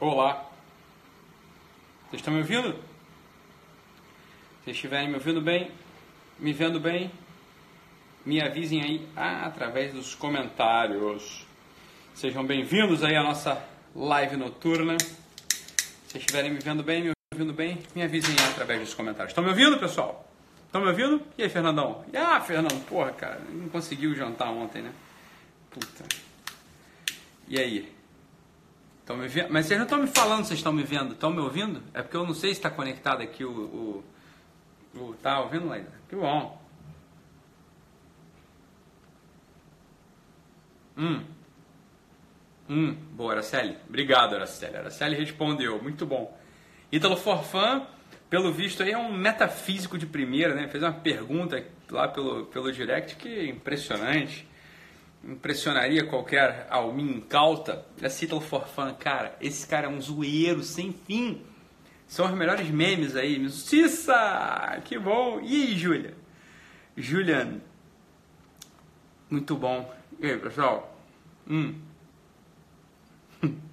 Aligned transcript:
Olá. 0.00 0.48
Vocês 2.02 2.20
estão 2.20 2.32
me 2.32 2.38
ouvindo? 2.38 2.72
Se 4.62 4.70
estiverem 4.70 5.08
me 5.08 5.14
ouvindo 5.14 5.40
bem, 5.40 5.72
me 6.38 6.52
vendo 6.52 6.78
bem, 6.78 7.10
me 8.24 8.40
avisem 8.40 8.80
aí 8.80 9.08
ah, 9.16 9.46
através 9.46 9.92
dos 9.92 10.14
comentários. 10.14 11.44
Sejam 12.14 12.46
bem-vindos 12.46 13.02
aí 13.02 13.16
à 13.16 13.24
nossa 13.24 13.60
live 13.92 14.36
noturna. 14.36 14.96
Se 16.06 16.18
estiverem 16.18 16.52
me 16.52 16.60
vendo 16.60 16.84
bem, 16.84 17.02
me 17.02 17.12
ouvindo 17.34 17.52
bem, 17.52 17.80
me 17.92 18.04
avisem 18.04 18.36
aí 18.38 18.52
através 18.52 18.80
dos 18.80 18.94
comentários. 18.94 19.32
Estão 19.32 19.42
me 19.42 19.50
ouvindo, 19.50 19.80
pessoal? 19.80 20.30
Estão 20.64 20.80
me 20.80 20.86
ouvindo? 20.86 21.20
E 21.36 21.42
aí, 21.42 21.48
Fernandão? 21.48 22.04
Ah, 22.14 22.40
Fernando, 22.40 22.86
porra, 22.86 23.10
cara, 23.10 23.40
não 23.50 23.68
conseguiu 23.68 24.14
jantar 24.14 24.48
ontem, 24.48 24.80
né? 24.80 24.92
Puta. 25.72 26.04
E 27.48 27.58
aí? 27.58 27.97
Estão 29.08 29.16
me 29.16 29.26
vendo? 29.26 29.48
Mas 29.50 29.64
vocês 29.64 29.78
não 29.78 29.86
estão 29.86 30.02
me 30.02 30.06
falando, 30.06 30.44
vocês 30.44 30.58
estão 30.58 30.70
me 30.70 30.82
vendo? 30.82 31.14
Estão 31.14 31.30
me 31.30 31.40
ouvindo? 31.40 31.82
É 31.94 32.02
porque 32.02 32.14
eu 32.14 32.26
não 32.26 32.34
sei 32.34 32.50
se 32.50 32.58
está 32.58 32.68
conectado 32.68 33.22
aqui 33.22 33.42
o, 33.42 34.04
o, 34.94 35.00
o. 35.00 35.14
Tá 35.14 35.40
ouvindo, 35.40 35.66
Leida? 35.66 35.90
Que 36.10 36.14
bom. 36.14 36.62
Hum. 40.94 41.24
Hum. 42.68 42.96
Boa, 43.12 43.32
Araceli. 43.32 43.78
Obrigado, 43.88 44.34
Araceli. 44.34 44.76
Araceli 44.76 45.16
respondeu. 45.16 45.82
Muito 45.82 46.04
bom. 46.04 46.38
Ítalo 46.92 47.16
Forfã, 47.16 47.86
pelo 48.28 48.52
visto 48.52 48.82
aí, 48.82 48.90
é 48.90 48.98
um 48.98 49.10
metafísico 49.10 49.96
de 49.96 50.04
primeira, 50.04 50.54
né? 50.54 50.68
Fez 50.68 50.82
uma 50.82 50.92
pergunta 50.92 51.64
lá 51.90 52.08
pelo, 52.08 52.44
pelo 52.44 52.70
direct 52.70 53.16
que 53.16 53.26
é 53.26 53.46
impressionante 53.46 54.46
impressionaria 55.28 56.06
qualquer 56.06 56.66
alminha 56.70 57.16
incauta, 57.16 57.84
é 58.00 58.08
Citalo 58.08 58.40
for 58.40 58.66
Fun. 58.66 58.94
Cara, 58.94 59.36
esse 59.40 59.66
cara 59.66 59.86
é 59.86 59.88
um 59.88 60.00
zoeiro 60.00 60.62
sem 60.62 60.92
fim. 60.92 61.42
São 62.06 62.26
os 62.26 62.32
melhores 62.32 62.68
memes 62.70 63.14
aí. 63.14 63.42
Justiça! 63.42 64.80
Que 64.84 64.98
bom! 64.98 65.40
E 65.42 65.66
aí, 65.66 65.76
Júlia? 65.76 66.14
Julian. 66.96 67.60
Muito 69.30 69.54
bom. 69.56 69.92
E 70.18 70.26
aí, 70.26 70.38
pessoal? 70.38 70.98
Hum. 71.48 71.74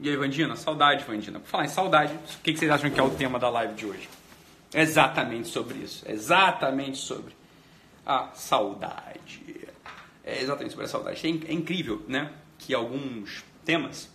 E 0.00 0.10
aí, 0.10 0.16
Vandina? 0.16 0.54
Saudade, 0.54 1.04
Vandina. 1.04 1.38
Por 1.40 1.46
falar 1.46 1.64
em 1.64 1.68
saudade, 1.68 2.12
o 2.14 2.40
que 2.42 2.54
vocês 2.54 2.70
acham 2.70 2.90
que 2.90 3.00
é 3.00 3.02
o 3.02 3.10
tema 3.10 3.38
da 3.38 3.48
live 3.48 3.74
de 3.74 3.86
hoje? 3.86 4.08
exatamente 4.74 5.48
sobre 5.48 5.78
isso. 5.78 6.04
exatamente 6.06 6.98
sobre 6.98 7.34
a 8.06 8.30
saudade. 8.34 9.68
É 10.24 10.40
exatamente 10.40 10.72
sobre 10.72 10.86
a 10.86 10.88
saudade. 10.88 11.26
É, 11.26 11.50
é 11.50 11.52
incrível, 11.52 12.04
né? 12.08 12.32
Que 12.58 12.74
alguns 12.74 13.44
temas 13.64 14.08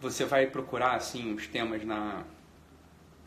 você 0.00 0.24
vai 0.24 0.46
procurar 0.46 0.94
assim 0.94 1.34
os 1.34 1.46
temas 1.46 1.84
na, 1.84 2.22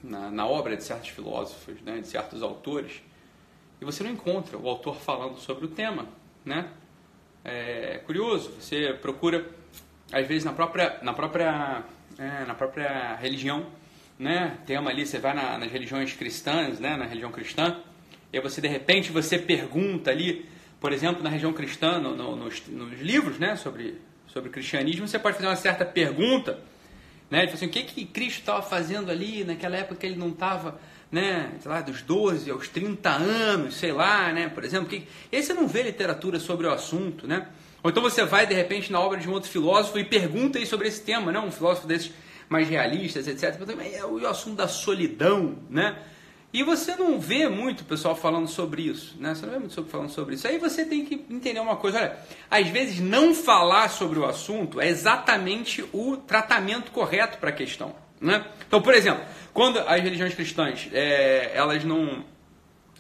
na, 0.03 0.31
na, 0.31 0.47
obra 0.47 0.77
de 0.77 0.83
certos 0.83 1.09
filósofos, 1.09 1.81
né, 1.81 1.99
de 1.99 2.07
certos 2.07 2.43
autores, 2.43 3.01
e 3.81 3.85
você 3.85 4.03
não 4.03 4.11
encontra 4.11 4.57
o 4.57 4.67
autor 4.67 4.95
falando 4.95 5.37
sobre 5.37 5.65
o 5.65 5.67
tema, 5.69 6.05
né? 6.45 6.69
É 7.43 7.99
curioso, 8.05 8.51
você 8.59 8.93
procura 9.01 9.49
às 10.11 10.27
vezes 10.27 10.43
na 10.43 10.51
própria 10.51 10.99
na 11.01 11.13
própria 11.13 11.83
é, 12.17 12.45
na 12.45 12.53
própria 12.53 13.15
religião, 13.15 13.65
né? 14.17 14.57
Tema 14.65 14.89
ali, 14.89 15.05
você 15.05 15.19
vai 15.19 15.33
na, 15.33 15.57
nas 15.57 15.71
religiões 15.71 16.13
cristãs, 16.13 16.79
né? 16.79 16.97
Na 16.97 17.05
religião 17.05 17.31
cristã, 17.31 17.81
e 18.31 18.37
aí 18.37 18.43
você 18.43 18.61
de 18.61 18.67
repente 18.67 19.11
você 19.11 19.37
pergunta 19.37 20.11
ali, 20.11 20.45
por 20.79 20.93
exemplo, 20.93 21.23
na 21.23 21.29
região 21.29 21.51
cristã, 21.51 21.99
no, 21.99 22.15
no, 22.15 22.35
nos, 22.35 22.61
nos, 22.67 22.99
livros 22.99 23.37
né, 23.39 23.55
sobre, 23.55 23.99
sobre 24.27 24.49
cristianismo, 24.49 25.07
você 25.07 25.19
pode 25.19 25.35
fazer 25.35 25.47
uma 25.47 25.55
certa 25.55 25.85
pergunta. 25.85 26.59
Né? 27.29 27.41
Fala 27.41 27.53
assim, 27.53 27.65
o 27.67 27.69
que, 27.69 27.83
que 27.83 28.05
Cristo 28.05 28.39
estava 28.39 28.61
fazendo 28.61 29.11
ali 29.11 29.43
naquela 29.43 29.77
época 29.77 29.95
que 29.95 30.05
ele 30.05 30.15
não 30.15 30.29
estava, 30.29 30.79
né, 31.11 31.51
sei 31.59 31.71
lá, 31.71 31.81
dos 31.81 32.01
12 32.01 32.49
aos 32.49 32.67
30 32.67 33.09
anos, 33.09 33.75
sei 33.75 33.91
lá, 33.91 34.31
né, 34.31 34.49
por 34.49 34.63
exemplo. 34.63 34.87
Que... 34.87 35.07
E 35.31 35.35
aí 35.35 35.43
você 35.43 35.53
não 35.53 35.67
vê 35.67 35.83
literatura 35.83 36.39
sobre 36.39 36.65
o 36.65 36.71
assunto, 36.71 37.27
né? 37.27 37.47
Ou 37.83 37.89
então 37.89 38.03
você 38.03 38.25
vai, 38.25 38.45
de 38.45 38.53
repente, 38.53 38.91
na 38.91 38.99
obra 38.99 39.19
de 39.19 39.29
um 39.29 39.31
outro 39.31 39.49
filósofo 39.49 39.97
e 39.97 40.03
pergunta 40.03 40.59
aí 40.59 40.65
sobre 40.65 40.87
esse 40.87 41.01
tema, 41.01 41.31
né? 41.31 41.39
um 41.39 41.51
filósofo 41.51 41.87
desses 41.87 42.11
mais 42.49 42.67
realistas, 42.67 43.27
etc. 43.27 43.55
É 43.93 44.03
o 44.03 44.27
assunto 44.27 44.57
da 44.57 44.67
solidão, 44.67 45.57
né? 45.69 45.97
E 46.51 46.63
você 46.63 46.95
não 46.95 47.19
vê 47.19 47.47
muito 47.47 47.85
pessoal 47.85 48.15
falando 48.15 48.47
sobre 48.47 48.81
isso, 48.81 49.15
né? 49.19 49.35
Você 49.35 49.45
não 49.45 49.53
vê 49.53 49.59
muito 49.59 49.69
pessoal 49.69 49.87
falando 49.87 50.09
sobre 50.09 50.33
isso. 50.33 50.47
Aí 50.47 50.57
você 50.57 50.83
tem 50.83 51.05
que 51.05 51.13
entender 51.29 51.59
uma 51.59 51.75
coisa, 51.75 51.99
olha, 51.99 52.17
às 52.49 52.67
vezes 52.67 52.99
não 52.99 53.35
falar 53.35 53.89
sobre 53.89 54.17
o 54.17 54.25
assunto 54.25 54.81
é 54.81 54.87
exatamente 54.87 55.85
o 55.93 56.17
tratamento 56.17 56.91
correto 56.91 57.37
para 57.37 57.49
a 57.49 57.53
questão, 57.53 57.93
né? 58.19 58.45
Então, 58.67 58.81
por 58.81 58.95
exemplo, 58.95 59.23
quando 59.53 59.77
as 59.79 60.01
religiões 60.01 60.33
cristãs, 60.33 60.89
é, 60.91 61.51
elas 61.53 61.83
não, 61.83 62.25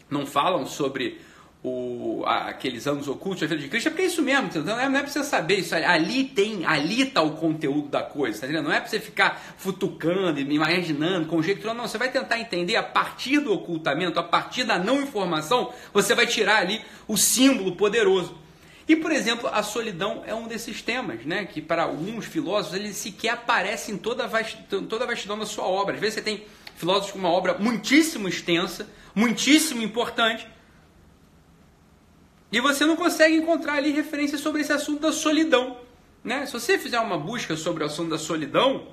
não 0.09 0.27
falam 0.27 0.67
sobre 0.67 1.19
o, 1.61 2.23
aqueles 2.25 2.87
anos 2.87 3.07
ocultos 3.07 3.41
da 3.41 3.47
vida 3.47 3.61
de 3.61 3.67
Cristo, 3.67 3.87
é 3.87 3.89
porque 3.89 4.03
é 4.03 4.05
isso 4.05 4.21
mesmo, 4.21 4.45
entendeu? 4.45 4.75
Não 4.75 4.81
é, 4.81 4.87
não 4.87 4.99
é 4.99 5.05
você 5.05 5.23
saber 5.23 5.55
isso. 5.55 5.75
Ali 5.75 6.23
tem, 6.23 6.65
ali 6.65 7.05
tá 7.05 7.21
o 7.21 7.31
conteúdo 7.31 7.89
da 7.89 8.01
coisa, 8.01 8.47
tá? 8.47 8.61
Não 8.61 8.71
é 8.71 8.79
pra 8.79 8.89
você 8.89 8.99
ficar 8.99 9.41
futucando, 9.57 10.39
imaginando, 10.39 11.27
conjecturando, 11.27 11.81
não. 11.81 11.87
Você 11.87 11.97
vai 11.97 12.09
tentar 12.09 12.39
entender 12.39 12.77
a 12.77 12.83
partir 12.83 13.39
do 13.39 13.53
ocultamento, 13.53 14.19
a 14.19 14.23
partir 14.23 14.63
da 14.63 14.79
não 14.79 15.01
informação, 15.01 15.73
você 15.93 16.15
vai 16.15 16.25
tirar 16.25 16.57
ali 16.61 16.81
o 17.07 17.17
símbolo 17.17 17.75
poderoso. 17.75 18.37
E, 18.87 18.95
por 18.95 19.11
exemplo, 19.11 19.49
a 19.53 19.61
solidão 19.61 20.23
é 20.25 20.33
um 20.33 20.47
desses 20.47 20.81
temas, 20.81 21.23
né? 21.25 21.45
Que 21.45 21.61
para 21.61 21.83
alguns 21.83 22.25
filósofos 22.25 22.79
ele 22.79 22.93
sequer 22.93 23.31
aparece 23.31 23.91
em 23.91 23.97
toda 23.97 24.25
a, 24.25 24.29
toda 24.87 25.03
a 25.03 25.07
vastidão 25.07 25.37
da 25.37 25.45
sua 25.45 25.65
obra. 25.65 25.95
Às 25.95 26.01
vezes 26.01 26.15
você 26.15 26.21
tem 26.21 26.45
filósofos 26.77 27.11
com 27.11 27.19
uma 27.19 27.29
obra 27.29 27.57
muitíssimo 27.59 28.29
extensa, 28.29 28.87
muitíssimo 29.13 29.83
importante, 29.83 30.47
e 32.51 32.59
você 32.59 32.85
não 32.85 32.95
consegue 32.95 33.35
encontrar 33.35 33.73
ali 33.73 33.91
referências 33.91 34.41
sobre 34.41 34.61
esse 34.61 34.71
assunto 34.71 35.01
da 35.01 35.11
solidão. 35.11 35.77
Né? 36.23 36.45
Se 36.45 36.53
você 36.53 36.77
fizer 36.77 36.99
uma 36.99 37.17
busca 37.17 37.55
sobre 37.55 37.83
o 37.83 37.85
assunto 37.85 38.09
da 38.09 38.17
solidão, 38.17 38.87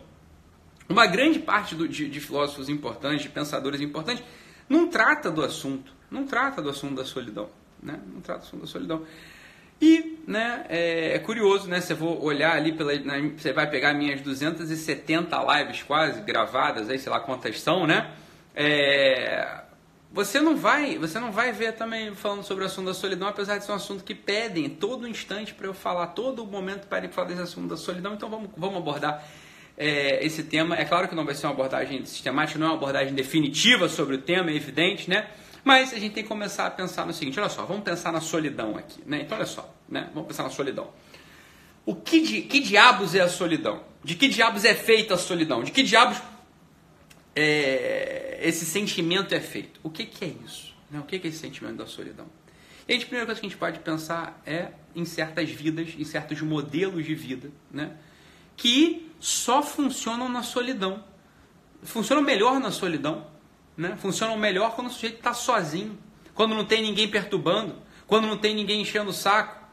uma 0.89 1.06
grande 1.06 1.39
parte 1.39 1.75
do, 1.75 1.89
de, 1.89 2.09
de, 2.09 2.21
filósofos 2.21 2.69
importantes, 2.69 3.22
de 3.22 3.28
pensadores 3.28 3.81
importantes, 3.81 4.22
não 4.69 4.89
trata 4.89 5.31
do 5.31 5.43
assunto, 5.43 5.93
não 6.11 6.27
trata 6.27 6.61
do 6.62 6.69
assunto 6.69 6.95
da 6.95 7.05
solidão, 7.05 7.49
né? 7.83 7.99
não 8.12 8.21
trata 8.21 8.41
do 8.41 8.47
assunto 8.47 8.61
da 8.61 8.66
solidão. 8.66 9.05
E 9.81 10.19
né, 10.27 10.65
é, 10.69 11.15
é 11.16 11.19
curioso, 11.19 11.69
né? 11.69 11.83
Você 11.83 11.93
vou 11.93 12.22
olhar 12.22 12.56
ali, 12.56 12.72
pela, 12.72 12.93
você 13.37 13.53
vai 13.53 13.69
pegar 13.69 13.93
minhas 13.93 14.22
270 14.22 15.37
lives 15.53 15.83
quase 15.83 16.22
gravadas, 16.22 16.89
aí 16.89 16.99
sei 16.99 17.12
lá 17.12 17.21
quantas 17.21 17.61
são, 17.61 17.87
né? 17.87 18.11
É, 18.55 19.66
você 20.12 20.41
não 20.41 20.56
vai, 20.56 20.99
você 20.99 21.19
não 21.19 21.31
vai 21.31 21.53
ver 21.53 21.72
também 21.72 22.15
falando 22.15 22.43
sobre 22.43 22.65
o 22.65 22.67
assunto 22.67 22.87
da 22.87 22.94
solidão, 22.94 23.28
apesar 23.28 23.59
de 23.59 23.65
ser 23.65 23.72
um 23.72 23.77
assunto 23.77 24.05
que 24.05 24.15
pedem 24.15 24.69
todo 24.69 25.06
instante 25.06 25.53
para 25.53 25.67
eu 25.67 25.75
falar, 25.75 26.09
todo 26.09 26.47
momento 26.47 26.87
para 26.87 27.09
falar 27.09 27.28
desse 27.28 27.43
assunto 27.43 27.69
da 27.69 27.77
solidão. 27.77 28.15
Então 28.15 28.28
vamos, 28.28 28.50
vamos 28.56 28.78
abordar 28.78 29.27
é, 29.77 30.25
esse 30.25 30.45
tema. 30.45 30.77
É 30.77 30.84
claro 30.84 31.09
que 31.09 31.15
não 31.15 31.25
vai 31.25 31.34
ser 31.34 31.47
uma 31.47 31.53
abordagem 31.53 32.05
sistemática, 32.06 32.59
não 32.59 32.66
é 32.66 32.71
uma 32.71 32.77
abordagem 32.77 33.15
definitiva 33.15 33.89
sobre 33.89 34.15
o 34.15 34.19
tema, 34.19 34.50
é 34.50 34.55
evidente, 34.55 35.11
né? 35.11 35.28
Mas 35.62 35.93
a 35.93 35.99
gente 35.99 36.15
tem 36.15 36.22
que 36.22 36.28
começar 36.28 36.66
a 36.66 36.71
pensar 36.71 37.05
no 37.05 37.12
seguinte: 37.12 37.39
olha 37.41 37.49
só, 37.49 37.65
vamos 37.65 37.83
pensar 37.83 38.12
na 38.12 38.21
solidão 38.21 38.77
aqui, 38.77 39.03
né? 39.05 39.22
Então 39.22 39.37
olha 39.37 39.47
só, 39.47 39.75
né? 39.89 40.09
Vamos 40.15 40.28
pensar 40.28 40.45
na 40.45 40.50
solidão. 40.50 40.91
O 41.84 41.95
que, 41.95 42.21
di, 42.21 42.43
que 42.43 42.61
diabos 42.61 43.15
é 43.15 43.21
a 43.21 43.28
solidão? 43.28 43.83
De 44.03 44.15
que 44.15 44.28
diabos 44.28 44.65
é 44.65 44.75
feita 44.75 45.15
a 45.15 45.19
solidão? 45.19 45.62
De 45.62 45.71
que 45.71 45.83
diabos 45.83 46.19
é, 47.34 48.26
esse 48.41 48.65
sentimento 48.65 49.35
é 49.35 49.41
feito. 49.41 49.81
O 49.83 49.91
que, 49.91 50.07
que 50.07 50.25
é 50.25 50.35
isso? 50.45 50.75
Né? 50.91 50.99
O 51.01 51.05
que, 51.05 51.19
que 51.19 51.27
é 51.27 51.31
esse 51.31 51.39
sentimento 51.39 51.77
da 51.77 51.87
solidão? 51.87 52.27
E 52.89 52.95
a, 52.95 52.99
primeira 53.01 53.27
coisa 53.27 53.41
que 53.41 53.47
a 53.47 53.49
gente 53.49 53.59
pode 53.59 53.81
pensar 53.81 54.41
é 54.47 54.69
em 54.95 55.05
certas 55.05 55.51
vidas, 55.51 55.95
em 55.99 56.05
certos 56.05 56.41
modelos 56.41 57.05
de 57.05 57.15
vida, 57.15 57.51
né? 57.71 57.93
que 58.57 59.10
só 59.19 59.63
funcionam 59.63 60.28
na 60.28 60.43
solidão. 60.43 61.05
Funcionam 61.83 62.22
melhor 62.22 62.60
na 62.60 62.71
solidão. 62.71 63.27
Né? 63.77 63.97
Funcionam 63.97 64.37
melhor 64.37 64.75
quando 64.75 64.87
o 64.87 64.91
sujeito 64.91 65.16
está 65.16 65.34
sozinho, 65.34 65.99
quando 66.34 66.55
não 66.55 66.65
tem 66.65 66.81
ninguém 66.81 67.09
perturbando, 67.09 67.77
quando 68.07 68.27
não 68.27 68.39
tem 68.39 68.55
ninguém 68.55 68.81
enchendo 68.81 69.10
o 69.10 69.13
saco, 69.13 69.66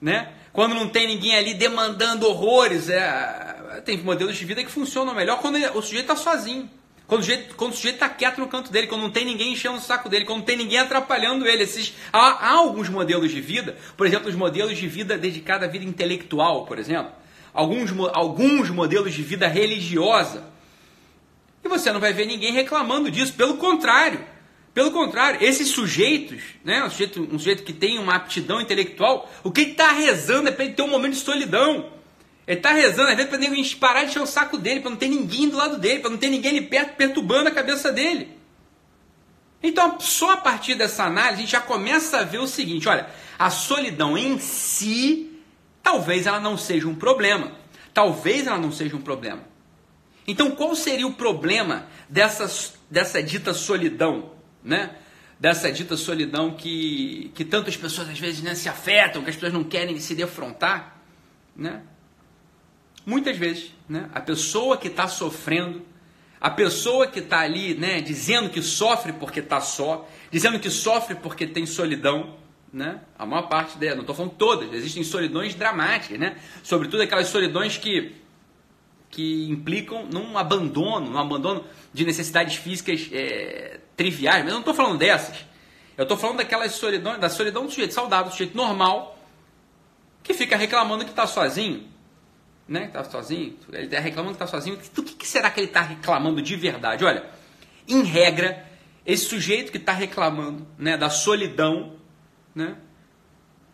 né? 0.00 0.32
quando 0.52 0.74
não 0.74 0.88
tem 0.88 1.06
ninguém 1.06 1.34
ali 1.34 1.54
demandando 1.54 2.26
horrores. 2.26 2.88
É... 2.88 3.82
Tem 3.84 3.98
modelos 3.98 4.36
de 4.36 4.44
vida 4.44 4.62
que 4.62 4.70
funcionam 4.70 5.14
melhor 5.14 5.40
quando 5.40 5.56
o 5.56 5.82
sujeito 5.82 6.12
está 6.12 6.16
sozinho. 6.16 6.70
Quando 7.10 7.22
o, 7.22 7.24
sujeito, 7.24 7.56
quando 7.56 7.72
o 7.72 7.74
sujeito 7.74 7.96
está 7.96 8.08
quieto 8.08 8.38
no 8.38 8.46
canto 8.46 8.70
dele, 8.70 8.86
quando 8.86 9.02
não 9.02 9.10
tem 9.10 9.24
ninguém 9.24 9.52
enchendo 9.52 9.78
o 9.78 9.80
saco 9.80 10.08
dele, 10.08 10.24
quando 10.24 10.38
não 10.38 10.44
tem 10.44 10.56
ninguém 10.56 10.78
atrapalhando 10.78 11.44
ele. 11.44 11.64
Esses, 11.64 11.92
há, 12.12 12.20
há 12.20 12.52
alguns 12.52 12.88
modelos 12.88 13.32
de 13.32 13.40
vida, 13.40 13.76
por 13.96 14.06
exemplo, 14.06 14.28
os 14.28 14.36
modelos 14.36 14.78
de 14.78 14.86
vida 14.86 15.18
dedicados 15.18 15.66
à 15.66 15.68
vida 15.68 15.84
intelectual, 15.84 16.66
por 16.66 16.78
exemplo. 16.78 17.10
Alguns, 17.52 17.90
alguns 18.12 18.70
modelos 18.70 19.12
de 19.12 19.24
vida 19.24 19.48
religiosa. 19.48 20.44
E 21.64 21.68
você 21.68 21.90
não 21.90 21.98
vai 21.98 22.12
ver 22.12 22.26
ninguém 22.26 22.52
reclamando 22.52 23.10
disso, 23.10 23.32
pelo 23.32 23.56
contrário. 23.56 24.24
Pelo 24.72 24.92
contrário, 24.92 25.42
esses 25.42 25.66
sujeitos, 25.70 26.40
né, 26.64 26.84
um, 26.84 26.90
sujeito, 26.90 27.22
um 27.22 27.38
sujeito 27.40 27.64
que 27.64 27.72
tem 27.72 27.98
uma 27.98 28.14
aptidão 28.14 28.60
intelectual, 28.60 29.28
o 29.42 29.50
que 29.50 29.62
está 29.62 29.90
rezando 29.90 30.48
é 30.48 30.52
para 30.52 30.64
ele 30.64 30.74
ter 30.74 30.82
um 30.82 30.88
momento 30.88 31.14
de 31.14 31.18
solidão. 31.18 31.90
Ele 32.50 32.58
está 32.58 32.72
rezando, 32.72 33.10
às 33.10 33.16
vezes, 33.16 33.30
para 33.30 33.44
ele 33.44 33.74
parar 33.76 34.02
de 34.02 34.10
encher 34.10 34.22
o 34.22 34.26
saco 34.26 34.58
dele, 34.58 34.80
para 34.80 34.90
não 34.90 34.96
ter 34.96 35.06
ninguém 35.06 35.48
do 35.48 35.56
lado 35.56 35.78
dele, 35.78 36.00
para 36.00 36.10
não 36.10 36.18
ter 36.18 36.28
ninguém 36.28 36.50
ali 36.50 36.66
perto 36.66 36.96
perturbando 36.96 37.48
a 37.48 37.52
cabeça 37.52 37.92
dele. 37.92 38.36
Então, 39.62 40.00
só 40.00 40.32
a 40.32 40.36
partir 40.36 40.74
dessa 40.74 41.04
análise, 41.04 41.34
a 41.34 41.40
gente 41.42 41.52
já 41.52 41.60
começa 41.60 42.18
a 42.18 42.24
ver 42.24 42.38
o 42.38 42.48
seguinte: 42.48 42.88
olha, 42.88 43.08
a 43.38 43.50
solidão 43.50 44.18
em 44.18 44.36
si, 44.40 45.30
talvez 45.80 46.26
ela 46.26 46.40
não 46.40 46.58
seja 46.58 46.88
um 46.88 46.94
problema. 46.96 47.52
Talvez 47.94 48.48
ela 48.48 48.58
não 48.58 48.72
seja 48.72 48.96
um 48.96 49.00
problema. 49.00 49.44
Então, 50.26 50.50
qual 50.50 50.74
seria 50.74 51.06
o 51.06 51.12
problema 51.12 51.86
dessa, 52.08 52.50
dessa 52.90 53.22
dita 53.22 53.54
solidão? 53.54 54.32
Né? 54.64 54.96
Dessa 55.38 55.70
dita 55.70 55.96
solidão 55.96 56.56
que, 56.56 57.30
que 57.32 57.44
tantas 57.44 57.76
pessoas 57.76 58.08
às 58.08 58.18
vezes 58.18 58.42
né, 58.42 58.56
se 58.56 58.68
afetam, 58.68 59.22
que 59.22 59.30
as 59.30 59.36
pessoas 59.36 59.52
não 59.52 59.62
querem 59.62 60.00
se 60.00 60.16
defrontar. 60.16 60.96
Né? 61.54 61.82
Muitas 63.04 63.36
vezes, 63.36 63.72
né, 63.88 64.08
a 64.14 64.20
pessoa 64.20 64.76
que 64.76 64.88
está 64.88 65.08
sofrendo, 65.08 65.82
a 66.40 66.50
pessoa 66.50 67.06
que 67.06 67.18
está 67.18 67.40
ali 67.40 67.74
né, 67.74 68.00
dizendo 68.00 68.50
que 68.50 68.62
sofre 68.62 69.12
porque 69.12 69.40
está 69.40 69.60
só, 69.60 70.08
dizendo 70.30 70.58
que 70.58 70.70
sofre 70.70 71.14
porque 71.14 71.46
tem 71.46 71.66
solidão, 71.66 72.36
né? 72.72 73.00
A 73.18 73.26
maior 73.26 73.48
parte 73.48 73.76
dela, 73.76 73.96
não 73.96 74.02
estou 74.02 74.14
falando 74.14 74.34
todas, 74.34 74.72
existem 74.72 75.02
solidões 75.02 75.54
dramáticas, 75.54 76.18
né? 76.18 76.36
Sobretudo 76.62 77.02
aquelas 77.02 77.28
solidões 77.28 77.76
que, 77.76 78.14
que 79.10 79.50
implicam 79.50 80.06
num 80.06 80.38
abandono, 80.38 81.10
num 81.10 81.18
abandono 81.18 81.64
de 81.92 82.04
necessidades 82.04 82.54
físicas 82.56 83.08
é, 83.12 83.80
triviais, 83.96 84.44
mas 84.44 84.48
eu 84.48 84.54
não 84.54 84.60
estou 84.60 84.74
falando 84.74 84.98
dessas. 84.98 85.36
Eu 85.96 86.04
estou 86.04 86.16
falando 86.16 86.38
daquelas 86.38 86.72
solidões, 86.72 87.18
da 87.18 87.28
solidão 87.28 87.66
do 87.66 87.70
sujeito 87.70 87.92
saudável, 87.92 88.26
do 88.26 88.32
sujeito 88.32 88.56
normal, 88.56 89.18
que 90.22 90.32
fica 90.32 90.56
reclamando 90.56 91.04
que 91.04 91.10
está 91.10 91.26
sozinho, 91.26 91.86
né? 92.70 92.88
Que 92.94 93.10
sozinho, 93.10 93.56
ele 93.72 93.86
está 93.86 93.98
reclamando 93.98 94.36
que 94.36 94.44
está 94.44 94.46
sozinho. 94.46 94.78
Do 94.94 95.02
que, 95.02 95.16
que 95.16 95.26
será 95.26 95.50
que 95.50 95.58
ele 95.58 95.66
está 95.66 95.80
reclamando 95.80 96.40
de 96.40 96.54
verdade? 96.54 97.04
Olha, 97.04 97.24
em 97.88 98.04
regra, 98.04 98.64
esse 99.04 99.24
sujeito 99.24 99.72
que 99.72 99.76
está 99.76 99.92
reclamando 99.92 100.64
né, 100.78 100.96
da 100.96 101.10
solidão 101.10 101.96
né, 102.54 102.76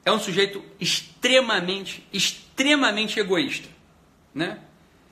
é 0.02 0.10
um 0.10 0.18
sujeito 0.18 0.64
extremamente, 0.80 2.08
extremamente 2.10 3.20
egoísta. 3.20 3.68
Né? 4.34 4.58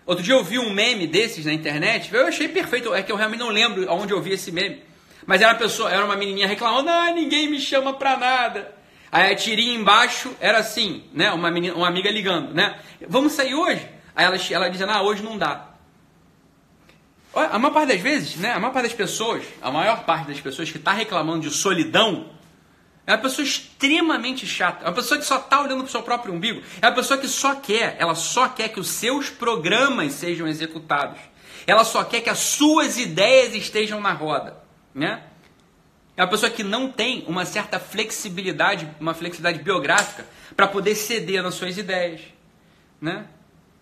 Outro 0.06 0.25
dia 0.25 0.32
eu 0.32 0.42
vi 0.42 0.58
um 0.58 0.72
meme 0.72 1.06
desses 1.06 1.44
na 1.44 1.52
internet, 1.52 2.12
eu 2.14 2.26
achei 2.26 2.48
perfeito, 2.48 2.94
é 2.94 3.02
que 3.02 3.12
eu 3.12 3.16
realmente 3.16 3.40
não 3.40 3.50
lembro 3.50 3.86
onde 3.92 4.14
eu 4.14 4.22
vi 4.22 4.32
esse 4.32 4.50
meme. 4.50 4.82
Mas 5.26 5.42
era 5.42 5.52
uma 5.52 5.58
pessoa, 5.58 5.92
era 5.92 6.02
uma 6.02 6.16
menininha 6.16 6.46
reclamando, 6.46 6.88
ah, 6.88 7.10
ninguém 7.10 7.50
me 7.50 7.60
chama 7.60 7.92
pra 7.92 8.16
nada. 8.16 8.75
Aí 9.14 9.32
a 9.32 9.37
tirinha 9.37 9.76
embaixo 9.76 10.34
era 10.40 10.58
assim, 10.58 11.05
né? 11.12 11.31
Uma, 11.31 11.49
menina, 11.49 11.76
uma 11.76 11.87
amiga 11.87 12.11
ligando, 12.11 12.52
né? 12.52 12.81
Vamos 13.08 13.32
sair 13.34 13.55
hoje? 13.55 13.88
Aí 14.12 14.25
ela, 14.25 14.37
ela 14.50 14.69
dizendo, 14.69 14.90
ah, 14.90 15.02
hoje 15.02 15.22
não 15.22 15.38
dá. 15.38 15.69
A 17.32 17.56
maior 17.56 17.72
parte 17.72 17.90
das 17.90 18.00
vezes, 18.00 18.34
né? 18.34 18.50
A 18.50 18.58
maior 18.58 18.72
parte 18.72 18.87
das 18.87 18.93
pessoas, 18.93 19.44
a 19.62 19.70
maior 19.70 20.02
parte 20.02 20.26
das 20.26 20.40
pessoas 20.40 20.69
que 20.69 20.78
está 20.78 20.90
reclamando 20.90 21.49
de 21.49 21.50
solidão, 21.50 22.28
é 23.06 23.12
uma 23.12 23.19
pessoa 23.19 23.46
extremamente 23.46 24.49
chata. 24.49 24.84
É 24.84 24.88
uma 24.88 24.94
pessoa 24.94 25.20
que 25.20 25.25
só 25.25 25.37
está 25.37 25.60
olhando 25.60 25.84
para 25.84 25.87
o 25.87 25.93
seu 25.93 26.02
próprio 26.02 26.34
umbigo. 26.34 26.60
É 26.82 26.88
uma 26.88 26.94
pessoa 26.96 27.17
que 27.17 27.28
só 27.28 27.55
quer, 27.55 27.94
ela 28.00 28.17
só 28.17 28.49
quer 28.49 28.70
que 28.70 28.81
os 28.81 28.88
seus 28.88 29.31
programas 29.31 30.14
sejam 30.14 30.49
executados. 30.49 31.20
Ela 31.69 31.84
só 31.84 32.02
quer 32.02 32.20
que 32.20 32.31
as 32.31 32.40
suas 32.40 32.99
ideias 32.99 33.55
estejam 33.55 34.00
na 34.00 34.12
roda. 34.12 34.56
Né? 34.93 35.22
É 36.16 36.22
uma 36.22 36.28
pessoa 36.28 36.50
que 36.50 36.62
não 36.62 36.90
tem 36.90 37.25
uma 37.26 37.44
certa 37.44 37.78
flexibilidade, 37.78 38.88
uma 39.00 39.14
flexibilidade 39.14 39.62
biográfica 39.64 40.26
para 40.56 40.66
poder 40.66 40.94
ceder 40.94 41.43
nas 41.43 41.55
suas 41.55 41.76
ideias. 41.76 42.20
Né? 43.00 43.26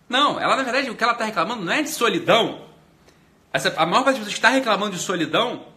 Não, 0.09 0.39
ela 0.39 0.55
na 0.55 0.63
verdade 0.63 0.89
o 0.89 0.95
que 0.95 1.03
ela 1.03 1.13
está 1.13 1.25
reclamando 1.25 1.63
não 1.63 1.71
é 1.71 1.81
de 1.81 1.89
solidão. 1.89 2.65
Essa, 3.51 3.73
a 3.77 3.85
maior 3.85 4.03
parte 4.03 4.15
das 4.15 4.25
pessoas 4.25 4.33
está 4.33 4.49
reclamando 4.49 4.95
de 4.95 5.01
solidão, 5.01 5.67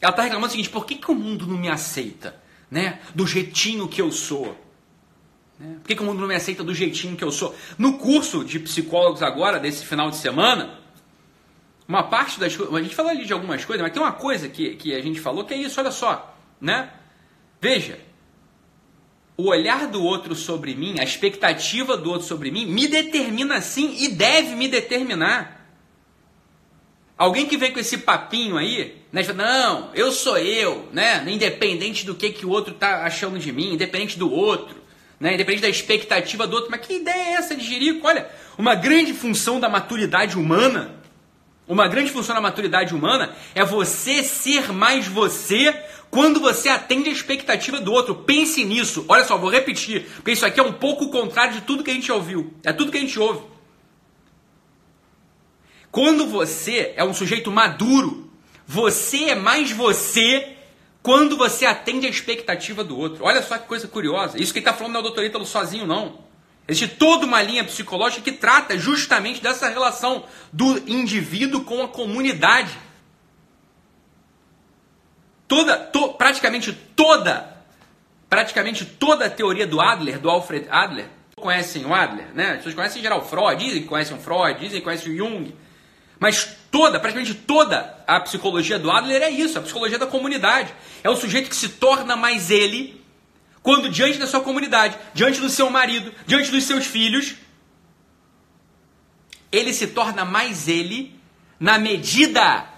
ela 0.00 0.10
está 0.10 0.22
reclamando 0.22 0.48
o 0.48 0.50
seguinte: 0.50 0.70
por 0.70 0.84
que, 0.84 0.96
que 0.96 1.10
o 1.10 1.14
mundo 1.14 1.46
não 1.46 1.56
me 1.56 1.68
aceita? 1.68 2.42
né? 2.72 3.00
Do 3.14 3.26
jeitinho 3.26 3.86
que 3.86 4.00
eu 4.00 4.10
sou. 4.10 4.58
Né? 5.60 5.76
Por 5.82 5.88
que, 5.88 5.94
que 5.94 6.02
o 6.02 6.06
mundo 6.06 6.20
não 6.20 6.26
me 6.26 6.34
aceita 6.34 6.64
do 6.64 6.74
jeitinho 6.74 7.14
que 7.14 7.22
eu 7.22 7.30
sou? 7.30 7.54
No 7.76 7.98
curso 7.98 8.42
de 8.42 8.58
psicólogos 8.58 9.22
agora, 9.22 9.60
desse 9.60 9.84
final 9.84 10.08
de 10.10 10.16
semana, 10.16 10.78
uma 11.92 12.04
parte 12.04 12.40
das 12.40 12.56
coisas. 12.56 12.74
A 12.74 12.82
gente 12.82 12.94
falou 12.94 13.10
ali 13.10 13.26
de 13.26 13.32
algumas 13.32 13.64
coisas, 13.64 13.82
mas 13.82 13.92
tem 13.92 14.02
uma 14.02 14.12
coisa 14.12 14.48
que, 14.48 14.76
que 14.76 14.94
a 14.94 15.02
gente 15.02 15.20
falou 15.20 15.44
que 15.44 15.52
é 15.52 15.58
isso, 15.58 15.78
olha 15.78 15.90
só. 15.90 16.34
Né? 16.60 16.90
Veja, 17.60 17.98
o 19.36 19.48
olhar 19.48 19.86
do 19.88 20.02
outro 20.02 20.34
sobre 20.34 20.74
mim, 20.74 20.98
a 20.98 21.04
expectativa 21.04 21.96
do 21.96 22.10
outro 22.10 22.26
sobre 22.26 22.50
mim, 22.50 22.64
me 22.66 22.88
determina 22.88 23.60
sim 23.60 23.96
e 23.98 24.08
deve 24.08 24.54
me 24.54 24.68
determinar. 24.68 25.60
Alguém 27.16 27.46
que 27.46 27.56
vem 27.56 27.72
com 27.72 27.78
esse 27.78 27.98
papinho 27.98 28.56
aí, 28.56 29.02
né? 29.12 29.22
Não, 29.34 29.90
eu 29.94 30.10
sou 30.10 30.38
eu, 30.38 30.88
né? 30.92 31.22
Independente 31.28 32.06
do 32.06 32.14
que, 32.14 32.30
que 32.30 32.46
o 32.46 32.50
outro 32.50 32.74
tá 32.74 33.04
achando 33.04 33.38
de 33.38 33.52
mim, 33.52 33.74
independente 33.74 34.18
do 34.18 34.32
outro, 34.32 34.76
né? 35.20 35.34
Independente 35.34 35.62
da 35.62 35.68
expectativa 35.68 36.46
do 36.46 36.54
outro. 36.54 36.70
Mas 36.70 36.80
que 36.80 36.94
ideia 36.94 37.14
é 37.14 37.32
essa 37.34 37.54
de 37.54 37.64
Jerico? 37.64 38.06
Olha, 38.06 38.28
uma 38.56 38.74
grande 38.74 39.12
função 39.12 39.60
da 39.60 39.68
maturidade 39.68 40.38
humana, 40.38 41.01
uma 41.66 41.86
grande 41.88 42.10
função 42.10 42.34
da 42.34 42.40
maturidade 42.40 42.94
humana 42.94 43.34
é 43.54 43.64
você 43.64 44.22
ser 44.22 44.72
mais 44.72 45.06
você 45.06 45.72
quando 46.10 46.40
você 46.40 46.68
atende 46.68 47.08
a 47.08 47.12
expectativa 47.12 47.80
do 47.80 47.92
outro. 47.92 48.14
Pense 48.14 48.64
nisso. 48.64 49.04
Olha 49.08 49.24
só, 49.24 49.38
vou 49.38 49.50
repetir, 49.50 50.04
porque 50.16 50.32
isso 50.32 50.44
aqui 50.44 50.60
é 50.60 50.62
um 50.62 50.72
pouco 50.72 51.04
o 51.04 51.10
contrário 51.10 51.54
de 51.54 51.62
tudo 51.62 51.84
que 51.84 51.90
a 51.90 51.94
gente 51.94 52.10
ouviu. 52.10 52.52
É 52.62 52.72
tudo 52.72 52.90
que 52.90 52.98
a 52.98 53.00
gente 53.00 53.18
ouve. 53.18 53.42
Quando 55.90 56.26
você 56.26 56.92
é 56.96 57.04
um 57.04 57.14
sujeito 57.14 57.50
maduro, 57.50 58.30
você 58.66 59.24
é 59.24 59.34
mais 59.34 59.70
você 59.70 60.56
quando 61.02 61.36
você 61.36 61.66
atende 61.66 62.06
a 62.06 62.10
expectativa 62.10 62.82
do 62.82 62.98
outro. 62.98 63.24
Olha 63.24 63.42
só 63.42 63.58
que 63.58 63.66
coisa 63.66 63.86
curiosa. 63.88 64.40
Isso 64.40 64.52
que 64.52 64.58
ele 64.58 64.66
está 64.66 64.72
falando 64.72 64.94
não 64.94 65.00
é 65.00 65.02
o 65.02 65.06
doutor 65.06 65.24
Ítalo 65.24 65.44
sozinho, 65.44 65.86
não. 65.86 66.18
Existe 66.66 66.96
toda 66.96 67.26
uma 67.26 67.42
linha 67.42 67.64
psicológica 67.64 68.22
que 68.22 68.32
trata 68.32 68.78
justamente 68.78 69.42
dessa 69.42 69.68
relação 69.68 70.24
do 70.52 70.78
indivíduo 70.88 71.64
com 71.64 71.82
a 71.82 71.88
comunidade. 71.88 72.70
Toda, 75.48 75.76
to, 75.76 76.14
praticamente 76.14 76.72
toda, 76.72 77.56
praticamente 78.30 78.84
toda 78.84 79.26
a 79.26 79.30
teoria 79.30 79.66
do 79.66 79.80
Adler, 79.80 80.18
do 80.18 80.30
Alfred 80.30 80.66
Adler, 80.70 81.08
conhecem 81.36 81.84
o 81.84 81.92
Adler, 81.92 82.32
né? 82.32 82.52
As 82.52 82.56
pessoas 82.58 82.74
conhecem 82.74 83.00
em 83.00 83.02
geral 83.02 83.26
Freud, 83.26 83.62
dizem 83.62 83.82
que 83.82 83.88
conhecem 83.88 84.16
o 84.16 84.20
Freud, 84.20 84.60
dizem 84.60 84.78
que 84.78 84.84
conhecem 84.84 85.12
o 85.12 85.16
Jung, 85.16 85.54
mas 86.18 86.56
toda, 86.70 87.00
praticamente 87.00 87.34
toda 87.34 87.98
a 88.06 88.20
psicologia 88.20 88.78
do 88.78 88.90
Adler 88.90 89.22
é 89.22 89.28
isso, 89.28 89.58
a 89.58 89.62
psicologia 89.62 89.98
da 89.98 90.06
comunidade. 90.06 90.72
É 91.02 91.10
o 91.10 91.16
sujeito 91.16 91.50
que 91.50 91.56
se 91.56 91.70
torna 91.70 92.14
mais 92.14 92.48
ele 92.48 93.01
quando 93.62 93.88
diante 93.88 94.18
da 94.18 94.26
sua 94.26 94.40
comunidade, 94.40 94.98
diante 95.14 95.40
do 95.40 95.48
seu 95.48 95.70
marido, 95.70 96.12
diante 96.26 96.50
dos 96.50 96.64
seus 96.64 96.86
filhos, 96.86 97.36
ele 99.50 99.72
se 99.72 99.88
torna 99.88 100.24
mais 100.24 100.66
ele 100.66 101.14
na 101.60 101.78
medida 101.78 102.72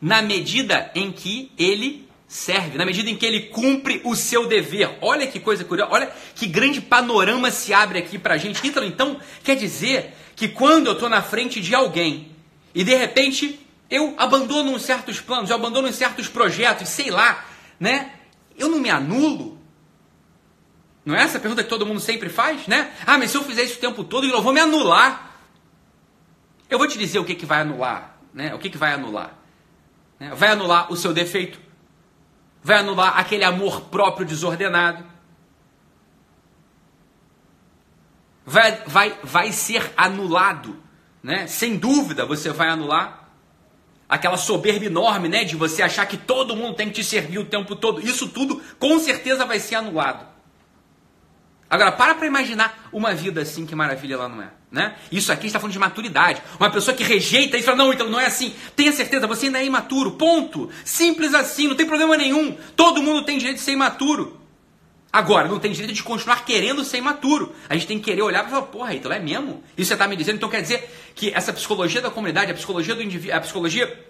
na 0.00 0.20
medida 0.20 0.90
em 0.96 1.12
que 1.12 1.52
ele 1.56 2.08
serve, 2.26 2.76
na 2.76 2.84
medida 2.84 3.08
em 3.08 3.16
que 3.16 3.24
ele 3.24 3.42
cumpre 3.42 4.00
o 4.02 4.16
seu 4.16 4.48
dever. 4.48 4.98
Olha 5.00 5.28
que 5.28 5.38
coisa 5.38 5.64
curiosa, 5.64 5.92
olha 5.92 6.12
que 6.34 6.46
grande 6.46 6.80
panorama 6.80 7.52
se 7.52 7.72
abre 7.72 8.00
aqui 8.00 8.18
pra 8.18 8.36
gente. 8.36 8.66
Então, 8.66 8.84
então 8.84 9.20
quer 9.44 9.54
dizer 9.54 10.12
que 10.34 10.48
quando 10.48 10.88
eu 10.88 10.94
estou 10.94 11.08
na 11.08 11.22
frente 11.22 11.60
de 11.60 11.72
alguém 11.72 12.32
e 12.74 12.82
de 12.82 12.96
repente 12.96 13.60
eu 13.88 14.14
abandono 14.18 14.76
certos 14.80 15.20
planos, 15.20 15.50
eu 15.50 15.56
abandono 15.56 15.92
certos 15.92 16.26
projetos, 16.26 16.88
sei 16.88 17.08
lá, 17.08 17.44
né? 17.78 18.10
Eu 18.58 18.68
não 18.68 18.80
me 18.80 18.90
anulo? 18.90 19.61
Não 21.04 21.14
é 21.14 21.22
essa 21.22 21.40
pergunta 21.40 21.62
que 21.62 21.68
todo 21.68 21.84
mundo 21.84 22.00
sempre 22.00 22.28
faz, 22.28 22.66
né? 22.66 22.92
Ah, 23.06 23.18
mas 23.18 23.30
se 23.30 23.36
eu 23.36 23.42
fizer 23.42 23.62
isso 23.62 23.76
o 23.76 23.80
tempo 23.80 24.04
todo, 24.04 24.26
eu 24.26 24.42
vou 24.42 24.52
me 24.52 24.60
anular. 24.60 25.32
Eu 26.70 26.78
vou 26.78 26.86
te 26.86 26.96
dizer 26.96 27.18
o 27.18 27.24
que, 27.24 27.34
que 27.34 27.44
vai 27.44 27.60
anular, 27.60 28.16
né? 28.32 28.54
O 28.54 28.58
que, 28.58 28.70
que 28.70 28.78
vai 28.78 28.92
anular? 28.92 29.34
Né? 30.18 30.32
Vai 30.34 30.50
anular 30.50 30.92
o 30.92 30.96
seu 30.96 31.12
defeito, 31.12 31.58
vai 32.62 32.78
anular 32.78 33.18
aquele 33.18 33.44
amor 33.44 33.82
próprio 33.82 34.24
desordenado, 34.24 35.04
vai, 38.46 38.82
vai, 38.86 39.18
vai 39.22 39.52
ser 39.52 39.92
anulado 39.96 40.82
né? 41.22 41.46
Sem 41.46 41.76
dúvida 41.76 42.26
você 42.26 42.50
vai 42.50 42.68
anular 42.68 43.30
aquela 44.08 44.36
soberba 44.36 44.84
enorme, 44.84 45.26
né, 45.26 45.42
de 45.42 45.56
você 45.56 45.82
achar 45.82 46.04
que 46.04 46.18
todo 46.18 46.54
mundo 46.54 46.74
tem 46.74 46.88
que 46.88 46.94
te 46.94 47.04
servir 47.04 47.38
o 47.38 47.46
tempo 47.46 47.74
todo. 47.74 48.06
Isso 48.06 48.28
tudo 48.28 48.60
com 48.78 48.98
certeza 48.98 49.46
vai 49.46 49.58
ser 49.58 49.76
anulado. 49.76 50.26
Agora, 51.72 51.90
para 51.90 52.14
para 52.14 52.26
imaginar 52.26 52.86
uma 52.92 53.14
vida 53.14 53.40
assim, 53.40 53.64
que 53.64 53.74
maravilha 53.74 54.12
ela 54.12 54.28
não 54.28 54.42
é. 54.42 54.50
Né? 54.70 54.94
Isso 55.10 55.32
aqui 55.32 55.46
está 55.46 55.58
falando 55.58 55.72
de 55.72 55.78
maturidade. 55.78 56.42
Uma 56.60 56.68
pessoa 56.68 56.94
que 56.94 57.02
rejeita 57.02 57.56
isso 57.56 57.64
fala, 57.64 57.78
não, 57.78 57.90
então 57.90 58.10
não 58.10 58.20
é 58.20 58.26
assim. 58.26 58.54
Tenha 58.76 58.92
certeza, 58.92 59.26
você 59.26 59.46
ainda 59.46 59.58
é 59.58 59.64
imaturo. 59.64 60.10
Ponto. 60.10 60.68
Simples 60.84 61.32
assim, 61.32 61.68
não 61.68 61.74
tem 61.74 61.86
problema 61.86 62.14
nenhum. 62.14 62.54
Todo 62.76 63.02
mundo 63.02 63.24
tem 63.24 63.38
direito 63.38 63.56
de 63.56 63.62
ser 63.62 63.72
imaturo. 63.72 64.38
Agora, 65.10 65.48
não 65.48 65.58
tem 65.58 65.72
direito 65.72 65.94
de 65.94 66.02
continuar 66.02 66.44
querendo 66.44 66.84
ser 66.84 66.98
imaturo. 66.98 67.54
A 67.70 67.72
gente 67.72 67.86
tem 67.86 67.98
que 67.98 68.04
querer 68.04 68.20
olhar 68.20 68.44
e 68.46 68.50
falar, 68.50 68.62
porra, 68.66 68.94
então 68.94 69.10
é 69.10 69.18
mesmo? 69.18 69.64
Isso 69.74 69.88
você 69.88 69.94
está 69.94 70.06
me 70.06 70.14
dizendo? 70.14 70.36
Então 70.36 70.50
quer 70.50 70.60
dizer 70.60 70.94
que 71.14 71.32
essa 71.34 71.54
psicologia 71.54 72.02
da 72.02 72.10
comunidade, 72.10 72.50
a 72.50 72.54
psicologia 72.54 72.94
do 72.94 73.02
indivíduo, 73.02 73.34
a 73.34 73.40
psicologia 73.40 74.06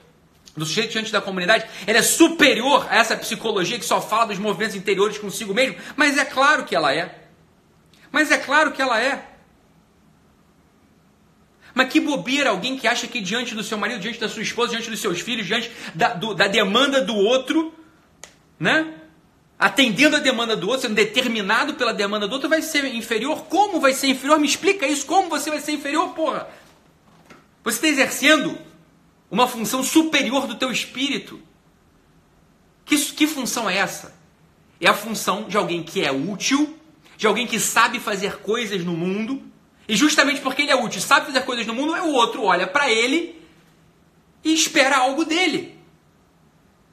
do 0.57 0.67
sujeito 0.67 0.91
diante 0.91 1.13
da 1.13 1.21
comunidade, 1.21 1.65
ela 1.87 1.99
é 1.99 2.03
superior 2.03 2.89
a 2.91 2.97
essa 2.97 3.17
psicologia 3.17 3.79
que 3.79 3.85
só 3.85 4.01
fala 4.01 4.27
dos 4.27 4.39
movimentos 4.39 4.75
interiores 4.75 5.17
consigo 5.17 5.55
mesmo? 5.55 5.77
Mas 5.95 6.19
é 6.19 6.25
claro 6.25 6.65
que 6.65 6.75
ela 6.75 6.93
é. 6.93 7.22
Mas 8.13 8.31
é 8.31 8.37
claro 8.37 8.73
que 8.73 8.83
ela 8.83 9.01
é. 9.01 9.27
Mas 11.75 11.91
que 11.91 11.99
bobeira 11.99 12.51
alguém 12.51 12.77
que 12.77 12.87
acha 12.87 13.07
que 13.07 13.21
diante 13.21 13.55
do 13.55 13.65
seu 13.65 13.79
marido, 13.79 13.99
diante 14.01 14.21
da 14.21 14.29
sua 14.29 14.43
esposa, 14.43 14.73
diante 14.73 14.91
dos 14.91 15.01
seus 15.01 15.21
filhos, 15.21 15.47
diante 15.47 15.73
da, 15.95 16.13
do, 16.13 16.35
da 16.35 16.47
demanda 16.47 17.01
do 17.01 17.17
outro, 17.17 17.75
né? 18.61 18.93
Atendendo 19.59 20.17
a 20.17 20.19
demanda 20.19 20.55
do 20.55 20.69
outro, 20.69 20.83
sendo 20.83 20.95
determinado 20.95 21.75
pela 21.75 21.95
demanda 21.95 22.29
do 22.29 22.35
outro, 22.35 22.49
vai 22.49 22.61
ser 22.61 22.85
inferior? 22.85 23.45
Como 23.45 23.81
vai 23.81 23.95
ser 23.95 24.09
inferior? 24.09 24.39
Me 24.39 24.47
explica 24.47 24.87
isso. 24.87 25.07
Como 25.07 25.31
você 25.31 25.49
vai 25.49 25.61
ser 25.61 25.73
inferior, 25.73 26.11
porra? 26.11 26.49
Você 27.65 27.77
está 27.77 27.89
exercendo 27.89 28.59
uma 29.31 29.49
função 29.49 29.83
superior 29.83 30.47
do 30.47 30.57
teu 30.57 30.71
espírito. 30.71 31.41
Que, 32.85 32.99
que 32.99 33.27
função 33.27 33.71
é 33.71 33.79
essa? 33.79 34.15
É 34.79 34.89
a 34.89 34.95
função 34.95 35.45
de 35.45 35.57
alguém 35.57 35.83
que 35.83 36.05
é 36.05 36.13
útil 36.13 36.79
de 37.17 37.27
alguém 37.27 37.47
que 37.47 37.59
sabe 37.59 38.01
fazer 38.01 38.39
coisas 38.39 38.85
no 38.85 38.93
mundo, 38.93 39.43
e 39.89 39.97
justamente 39.97 40.41
porque 40.41 40.63
ele 40.63 40.71
é 40.71 40.77
útil, 40.77 41.01
sabe 41.01 41.27
fazer 41.27 41.43
coisas 41.43 41.67
no 41.67 41.75
mundo, 41.75 41.95
é 41.95 42.03
o 42.03 42.13
outro 42.13 42.43
olha 42.43 42.67
para 42.67 42.91
ele 42.91 43.41
e 44.45 44.55
espera 44.55 44.99
algo 44.99 45.25
dele. 45.25 45.79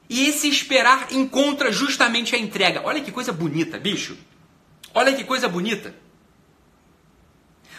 E 0.08 0.26
esse 0.26 0.48
esperar 0.48 1.12
encontra 1.12 1.70
justamente 1.70 2.34
a 2.34 2.38
entrega. 2.38 2.82
Olha 2.84 3.00
que 3.00 3.12
coisa 3.12 3.32
bonita, 3.32 3.78
bicho. 3.78 4.18
Olha 4.92 5.14
que 5.14 5.22
coisa 5.22 5.48
bonita. 5.48 5.94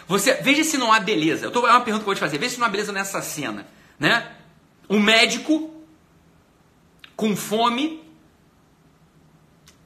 Você 0.08 0.34
veja 0.34 0.64
se 0.64 0.78
não 0.78 0.92
há 0.92 0.98
beleza. 0.98 1.46
Eu 1.46 1.50
tô, 1.50 1.66
é 1.66 1.70
uma 1.70 1.82
pergunta 1.82 2.02
que 2.02 2.04
eu 2.04 2.06
vou 2.06 2.14
te 2.14 2.20
fazer. 2.20 2.38
Veja 2.38 2.54
se 2.54 2.58
não 2.58 2.66
há 2.66 2.70
beleza 2.70 2.90
nessa 2.90 3.20
cena, 3.20 3.66
né? 3.98 4.32
Um 4.88 4.98
médico 4.98 5.74
com 7.14 7.36
fome 7.36 8.02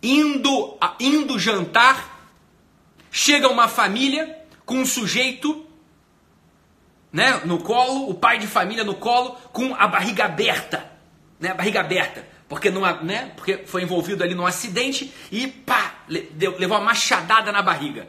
indo 0.02 0.78
indo 1.00 1.38
jantar 1.38 2.15
Chega 3.18 3.48
uma 3.48 3.66
família 3.66 4.36
com 4.66 4.76
um 4.76 4.84
sujeito 4.84 5.64
né, 7.10 7.40
no 7.46 7.58
colo, 7.58 8.10
o 8.10 8.12
pai 8.14 8.38
de 8.38 8.46
família 8.46 8.84
no 8.84 8.94
colo, 8.94 9.38
com 9.54 9.74
a 9.74 9.88
barriga 9.88 10.26
aberta. 10.26 10.92
Né, 11.40 11.48
a 11.48 11.54
barriga 11.54 11.80
aberta. 11.80 12.28
Porque, 12.46 12.68
numa, 12.68 12.92
né, 13.00 13.32
porque 13.34 13.62
foi 13.64 13.80
envolvido 13.80 14.22
ali 14.22 14.34
num 14.34 14.44
acidente 14.44 15.10
e 15.32 15.46
pá, 15.46 15.94
levou 16.06 16.76
uma 16.76 16.84
machadada 16.84 17.50
na 17.50 17.62
barriga. 17.62 18.06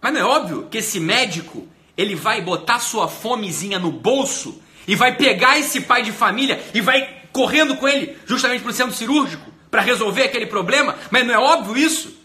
Mas 0.00 0.12
não 0.12 0.20
é 0.20 0.24
óbvio 0.24 0.68
que 0.70 0.78
esse 0.78 1.00
médico 1.00 1.66
ele 1.96 2.14
vai 2.14 2.40
botar 2.42 2.78
sua 2.78 3.08
fomezinha 3.08 3.80
no 3.80 3.90
bolso 3.90 4.62
e 4.86 4.94
vai 4.94 5.16
pegar 5.16 5.58
esse 5.58 5.80
pai 5.80 6.04
de 6.04 6.12
família 6.12 6.64
e 6.72 6.80
vai 6.80 7.22
correndo 7.32 7.74
com 7.74 7.88
ele 7.88 8.16
justamente 8.24 8.62
para 8.62 8.70
o 8.70 8.72
centro 8.72 8.94
cirúrgico 8.94 9.50
para 9.68 9.82
resolver 9.82 10.22
aquele 10.22 10.46
problema. 10.46 10.94
Mas 11.10 11.26
não 11.26 11.34
é 11.34 11.38
óbvio 11.38 11.76
isso? 11.76 12.21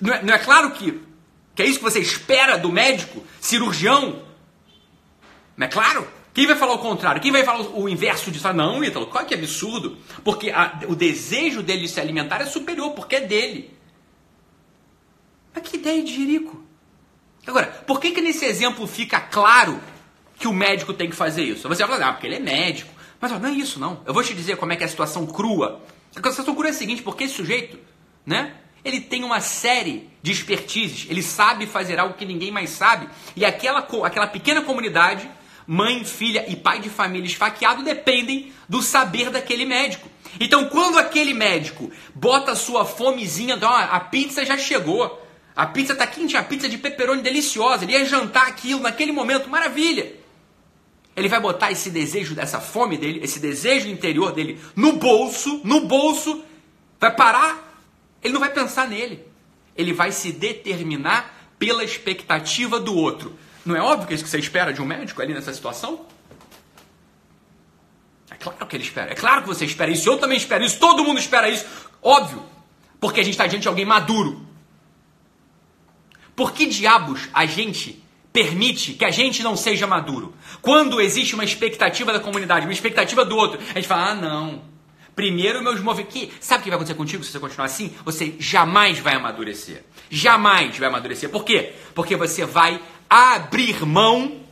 Não 0.00 0.14
é, 0.14 0.22
não 0.22 0.34
é 0.34 0.38
claro 0.38 0.70
que, 0.72 1.00
que 1.54 1.62
é 1.62 1.66
isso 1.66 1.78
que 1.78 1.84
você 1.84 2.00
espera 2.00 2.56
do 2.56 2.70
médico, 2.70 3.24
cirurgião? 3.40 4.22
Não 5.56 5.66
é 5.66 5.70
claro? 5.70 6.06
Quem 6.32 6.46
vai 6.46 6.54
falar 6.54 6.74
o 6.74 6.78
contrário? 6.78 7.20
Quem 7.20 7.32
vai 7.32 7.44
falar 7.44 7.62
o 7.62 7.88
inverso 7.88 8.30
disso? 8.30 8.46
Ah, 8.46 8.52
não, 8.52 8.84
Ítalo, 8.84 9.08
qual 9.08 9.24
que 9.24 9.34
absurdo? 9.34 9.98
Porque 10.22 10.50
a, 10.50 10.78
o 10.86 10.94
desejo 10.94 11.62
dele 11.64 11.82
de 11.82 11.88
se 11.88 12.00
alimentar 12.00 12.40
é 12.40 12.46
superior, 12.46 12.92
porque 12.92 13.16
é 13.16 13.20
dele. 13.22 13.76
Mas 15.52 15.68
que 15.68 15.76
ideia 15.76 16.00
de 16.02 16.14
jirico. 16.14 16.62
Agora, 17.44 17.66
por 17.66 17.98
que, 17.98 18.12
que 18.12 18.20
nesse 18.20 18.44
exemplo 18.44 18.86
fica 18.86 19.18
claro 19.18 19.80
que 20.38 20.46
o 20.46 20.52
médico 20.52 20.92
tem 20.92 21.10
que 21.10 21.16
fazer 21.16 21.42
isso? 21.42 21.62
Você 21.66 21.84
vai 21.84 21.98
falar, 21.98 22.10
ah, 22.10 22.12
porque 22.12 22.28
ele 22.28 22.36
é 22.36 22.40
médico. 22.40 22.92
Mas 23.20 23.32
ó, 23.32 23.38
não 23.38 23.48
é 23.48 23.52
isso, 23.52 23.80
não. 23.80 24.00
Eu 24.06 24.14
vou 24.14 24.22
te 24.22 24.32
dizer 24.32 24.56
como 24.58 24.72
é 24.72 24.76
que 24.76 24.84
é 24.84 24.86
a 24.86 24.88
situação 24.88 25.26
crua. 25.26 25.82
A 26.14 26.30
situação 26.30 26.54
crua 26.54 26.68
é 26.68 26.70
a 26.70 26.74
seguinte, 26.74 27.02
porque 27.02 27.24
esse 27.24 27.34
sujeito, 27.34 27.78
né? 28.24 28.54
Ele 28.84 29.00
tem 29.00 29.24
uma 29.24 29.40
série 29.40 30.08
de 30.22 30.32
expertises, 30.32 31.06
ele 31.08 31.22
sabe 31.22 31.66
fazer 31.66 31.98
algo 31.98 32.14
que 32.14 32.24
ninguém 32.24 32.50
mais 32.50 32.70
sabe. 32.70 33.08
E 33.34 33.44
aquela, 33.44 33.86
aquela 34.04 34.26
pequena 34.26 34.62
comunidade, 34.62 35.28
mãe, 35.66 36.04
filha 36.04 36.44
e 36.48 36.56
pai 36.56 36.80
de 36.80 36.88
família 36.88 37.26
esfaqueado, 37.26 37.82
dependem 37.82 38.52
do 38.68 38.82
saber 38.82 39.30
daquele 39.30 39.64
médico. 39.64 40.08
Então, 40.40 40.66
quando 40.68 40.98
aquele 40.98 41.34
médico 41.34 41.90
bota 42.14 42.52
a 42.52 42.56
sua 42.56 42.84
fomezinha, 42.84 43.54
então, 43.54 43.70
a 43.70 44.00
pizza 44.00 44.44
já 44.44 44.56
chegou, 44.56 45.24
a 45.56 45.66
pizza 45.66 45.92
está 45.92 46.06
quente, 46.06 46.36
a 46.36 46.42
pizza 46.42 46.68
de 46.68 46.78
pepperoni 46.78 47.20
deliciosa, 47.20 47.84
ele 47.84 47.92
ia 47.92 48.04
jantar 48.04 48.46
aquilo 48.46 48.80
naquele 48.80 49.10
momento, 49.10 49.50
maravilha. 49.50 50.14
Ele 51.16 51.28
vai 51.28 51.40
botar 51.40 51.72
esse 51.72 51.90
desejo 51.90 52.34
dessa 52.34 52.60
fome 52.60 52.96
dele, 52.96 53.20
esse 53.24 53.40
desejo 53.40 53.88
interior 53.88 54.32
dele 54.32 54.60
no 54.76 54.92
bolso, 54.92 55.60
no 55.64 55.80
bolso, 55.80 56.44
vai 57.00 57.14
parar 57.14 57.67
ele 58.28 58.34
não 58.34 58.40
vai 58.40 58.50
pensar 58.50 58.86
nele. 58.86 59.26
Ele 59.74 59.92
vai 59.92 60.12
se 60.12 60.32
determinar 60.32 61.52
pela 61.58 61.82
expectativa 61.82 62.78
do 62.78 62.94
outro. 62.94 63.36
Não 63.64 63.74
é 63.74 63.80
óbvio 63.80 64.06
que 64.06 64.12
é 64.12 64.16
isso 64.16 64.24
que 64.24 64.30
você 64.30 64.38
espera 64.38 64.72
de 64.72 64.80
um 64.80 64.84
médico 64.84 65.20
ali 65.20 65.34
nessa 65.34 65.52
situação? 65.52 66.06
É 68.30 68.34
claro 68.34 68.66
que 68.66 68.76
ele 68.76 68.84
espera. 68.84 69.10
É 69.10 69.14
claro 69.14 69.42
que 69.42 69.48
você 69.48 69.64
espera 69.64 69.90
isso. 69.90 70.08
Eu 70.08 70.18
também 70.18 70.36
espero 70.36 70.64
isso. 70.64 70.78
Todo 70.78 71.04
mundo 71.04 71.18
espera 71.18 71.48
isso. 71.48 71.66
Óbvio. 72.02 72.44
Porque 73.00 73.20
a 73.20 73.22
gente 73.22 73.34
está 73.34 73.46
diante 73.46 73.62
de 73.62 73.68
alguém 73.68 73.84
maduro. 73.84 74.46
Por 76.36 76.52
que 76.52 76.66
diabos 76.66 77.28
a 77.32 77.46
gente 77.46 78.02
permite 78.32 78.92
que 78.92 79.04
a 79.04 79.10
gente 79.10 79.42
não 79.42 79.56
seja 79.56 79.86
maduro? 79.86 80.34
Quando 80.60 81.00
existe 81.00 81.34
uma 81.34 81.44
expectativa 81.44 82.12
da 82.12 82.20
comunidade, 82.20 82.66
uma 82.66 82.72
expectativa 82.72 83.24
do 83.24 83.36
outro, 83.36 83.60
a 83.70 83.74
gente 83.74 83.88
fala: 83.88 84.10
ah, 84.10 84.14
não. 84.14 84.77
Primeiro, 85.18 85.64
meus 85.64 85.80
movimentos. 85.80 86.28
Sabe 86.40 86.60
o 86.60 86.62
que 86.62 86.70
vai 86.70 86.76
acontecer 86.76 86.94
contigo 86.94 87.24
se 87.24 87.32
você 87.32 87.40
continuar 87.40 87.64
assim? 87.64 87.92
Você 88.04 88.36
jamais 88.38 89.00
vai 89.00 89.16
amadurecer. 89.16 89.82
Jamais 90.08 90.78
vai 90.78 90.88
amadurecer. 90.88 91.28
Por 91.28 91.44
quê? 91.44 91.74
Porque 91.92 92.14
você 92.14 92.44
vai 92.46 92.80
abrir 93.10 93.84
mão 93.84 94.42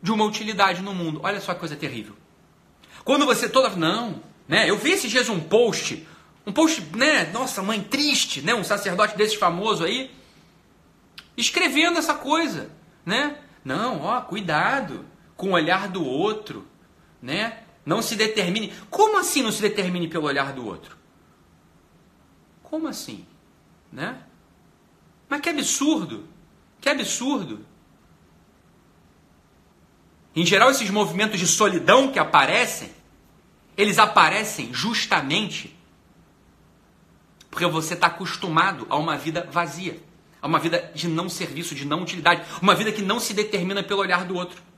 de 0.00 0.12
uma 0.12 0.24
utilidade 0.24 0.80
no 0.80 0.94
mundo. 0.94 1.18
Olha 1.24 1.40
só 1.40 1.52
que 1.52 1.58
coisa 1.58 1.74
terrível. 1.74 2.14
Quando 3.02 3.26
você 3.26 3.48
toda. 3.48 3.70
Não, 3.70 4.22
né? 4.46 4.70
Eu 4.70 4.78
vi 4.78 4.92
esses 4.92 5.10
dias 5.10 5.28
um 5.28 5.40
post. 5.40 6.06
Um 6.46 6.52
post, 6.52 6.80
né? 6.96 7.28
Nossa, 7.32 7.64
mãe 7.64 7.82
triste, 7.82 8.40
né? 8.42 8.54
Um 8.54 8.62
sacerdote 8.62 9.16
desses 9.16 9.34
famoso 9.34 9.82
aí. 9.82 10.08
Escrevendo 11.36 11.98
essa 11.98 12.14
coisa, 12.14 12.70
né? 13.04 13.38
Não, 13.64 14.02
ó, 14.02 14.20
cuidado 14.20 15.04
com 15.36 15.48
o 15.48 15.54
olhar 15.54 15.88
do 15.88 16.04
outro, 16.04 16.64
né? 17.20 17.64
Não 17.90 18.00
se 18.00 18.14
determine. 18.14 18.72
Como 18.88 19.18
assim 19.18 19.42
não 19.42 19.50
se 19.50 19.60
determine 19.60 20.06
pelo 20.06 20.26
olhar 20.26 20.52
do 20.52 20.64
outro? 20.64 20.96
Como 22.62 22.86
assim? 22.86 23.26
Né? 23.92 24.22
Mas 25.28 25.40
que 25.40 25.48
absurdo! 25.48 26.24
Que 26.80 26.88
absurdo! 26.88 27.66
Em 30.36 30.46
geral, 30.46 30.70
esses 30.70 30.88
movimentos 30.88 31.40
de 31.40 31.48
solidão 31.48 32.12
que 32.12 32.20
aparecem, 32.20 32.92
eles 33.76 33.98
aparecem 33.98 34.72
justamente 34.72 35.76
porque 37.50 37.66
você 37.66 37.94
está 37.94 38.06
acostumado 38.06 38.86
a 38.88 38.96
uma 38.96 39.16
vida 39.16 39.48
vazia, 39.50 40.00
a 40.40 40.46
uma 40.46 40.60
vida 40.60 40.92
de 40.94 41.08
não 41.08 41.28
serviço, 41.28 41.74
de 41.74 41.84
não 41.84 42.02
utilidade, 42.02 42.46
uma 42.62 42.76
vida 42.76 42.92
que 42.92 43.02
não 43.02 43.18
se 43.18 43.34
determina 43.34 43.82
pelo 43.82 44.00
olhar 44.00 44.24
do 44.24 44.36
outro. 44.36 44.69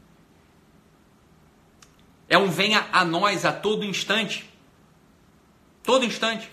É 2.33 2.39
um 2.39 2.49
venha 2.49 2.87
a 2.91 3.05
nós 3.05 3.45
a 3.45 3.53
todo 3.53 3.85
instante. 3.85 4.51
Todo 5.83 6.03
instante. 6.03 6.51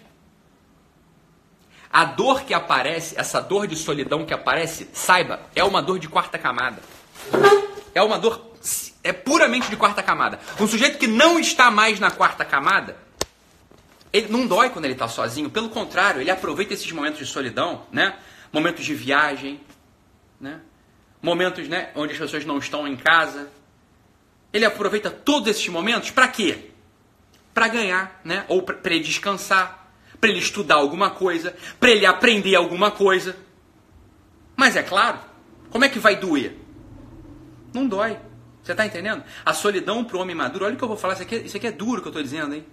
A 1.89 2.03
dor 2.03 2.41
que 2.41 2.53
aparece, 2.53 3.17
essa 3.17 3.39
dor 3.39 3.65
de 3.65 3.77
solidão 3.77 4.25
que 4.25 4.33
aparece, 4.33 4.89
saiba, 4.91 5.39
é 5.55 5.63
uma 5.63 5.81
dor 5.81 5.98
de 5.98 6.09
quarta 6.09 6.38
camada. 6.38 6.81
É 7.95 8.03
uma 8.03 8.19
dor 8.19 8.51
é 9.01 9.13
puramente 9.13 9.69
de 9.69 9.77
quarta 9.77 10.03
camada. 10.03 10.38
Um 10.59 10.67
sujeito 10.67 10.98
que 10.98 11.07
não 11.07 11.39
está 11.39 11.71
mais 11.71 11.98
na 11.98 12.12
quarta 12.12 12.43
camada, 12.43 12.98
ele 14.12 14.27
não 14.27 14.45
dói 14.45 14.71
quando 14.71 14.83
ele 14.83 14.95
está 14.95 15.07
sozinho. 15.07 15.50
Pelo 15.50 15.69
contrário, 15.69 16.19
ele 16.19 16.29
aproveita 16.29 16.74
esses 16.74 16.91
momentos 16.91 17.19
de 17.19 17.25
solidão, 17.25 17.86
né? 17.89 18.19
Momentos 18.51 18.83
de 18.83 18.93
viagem, 18.93 19.62
né? 20.41 20.59
Momentos, 21.21 21.69
né, 21.69 21.91
onde 21.95 22.12
as 22.12 22.19
pessoas 22.19 22.43
não 22.43 22.57
estão 22.57 22.86
em 22.86 22.98
casa, 22.98 23.50
ele 24.51 24.65
aproveita 24.65 25.10
todos 25.10 25.48
esses 25.50 25.68
momentos 25.68 26.12
para 26.12 26.27
quê? 26.27 26.72
Para 27.53 27.68
ganhar, 27.68 28.22
né? 28.24 28.46
Ou 28.48 28.62
para 28.62 28.98
descansar, 29.00 29.91
para 30.20 30.29
ele 30.29 30.39
estudar 30.39 30.75
alguma 30.75 31.12
coisa, 31.12 31.56
para 31.79 31.91
ele 31.91 32.06
aprender 32.06 32.56
alguma 32.56 32.91
coisa. 32.91 33.36
Mas 34.56 34.75
é 34.75 34.84
claro, 34.84 35.20
como 35.70 35.86
é 35.86 35.89
que 35.89 36.00
vai 36.00 36.15
doer? 36.15 36.56
Não 37.74 37.88
dói. 37.88 38.18
Você 38.63 38.74
está 38.74 38.86
entendendo? 38.86 39.24
A 39.46 39.53
solidão 39.53 40.03
para 40.03 40.18
o 40.18 40.22
homem 40.22 40.36
maduro, 40.36 40.65
olha 40.65 40.75
o 40.75 40.77
que 40.77 40.84
eu 40.84 40.88
vou 40.88 40.98
falar, 40.98 41.13
isso 41.13 41.24
aqui, 41.24 41.36
é, 41.36 41.39
isso 41.39 41.58
aqui 41.58 41.68
é 41.68 41.72
duro 41.72 42.01
que 42.01 42.08
eu 42.08 42.12
estou 42.12 42.24
dizendo, 42.24 42.53
hein? 42.53 42.65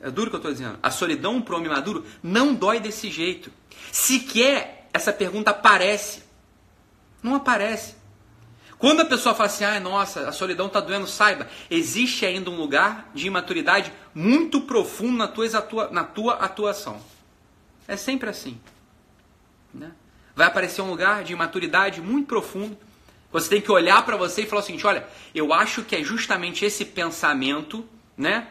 É 0.00 0.10
duro 0.10 0.30
que 0.30 0.36
eu 0.36 0.38
estou 0.38 0.52
dizendo. 0.52 0.78
A 0.82 0.90
solidão 0.90 1.40
para 1.40 1.54
o 1.54 1.58
homem 1.58 1.70
maduro 1.70 2.04
não 2.22 2.54
dói 2.54 2.80
desse 2.80 3.08
jeito. 3.10 3.52
Sequer 3.92 4.88
essa 4.92 5.12
pergunta 5.12 5.52
aparece. 5.52 6.24
Não 7.22 7.36
aparece. 7.36 7.94
Quando 8.82 8.98
a 8.98 9.04
pessoa 9.04 9.32
fala 9.32 9.46
assim, 9.46 9.62
ah, 9.62 9.78
nossa, 9.78 10.28
a 10.28 10.32
solidão 10.32 10.66
está 10.66 10.80
doendo, 10.80 11.06
saiba, 11.06 11.48
existe 11.70 12.26
ainda 12.26 12.50
um 12.50 12.56
lugar 12.56 13.12
de 13.14 13.28
imaturidade 13.28 13.92
muito 14.12 14.62
profundo 14.62 15.18
na 15.18 15.28
tua, 15.28 15.88
na 15.92 16.02
tua 16.02 16.34
atuação. 16.34 17.00
É 17.86 17.96
sempre 17.96 18.28
assim. 18.28 18.58
Né? 19.72 19.92
Vai 20.34 20.48
aparecer 20.48 20.82
um 20.82 20.90
lugar 20.90 21.22
de 21.22 21.32
imaturidade 21.32 22.00
muito 22.00 22.26
profundo. 22.26 22.76
Você 23.30 23.50
tem 23.50 23.60
que 23.60 23.70
olhar 23.70 24.04
para 24.04 24.16
você 24.16 24.42
e 24.42 24.46
falar 24.46 24.62
o 24.62 24.64
seguinte: 24.64 24.84
olha, 24.84 25.06
eu 25.32 25.54
acho 25.54 25.84
que 25.84 25.94
é 25.94 26.02
justamente 26.02 26.64
esse 26.64 26.84
pensamento, 26.84 27.86
né, 28.16 28.48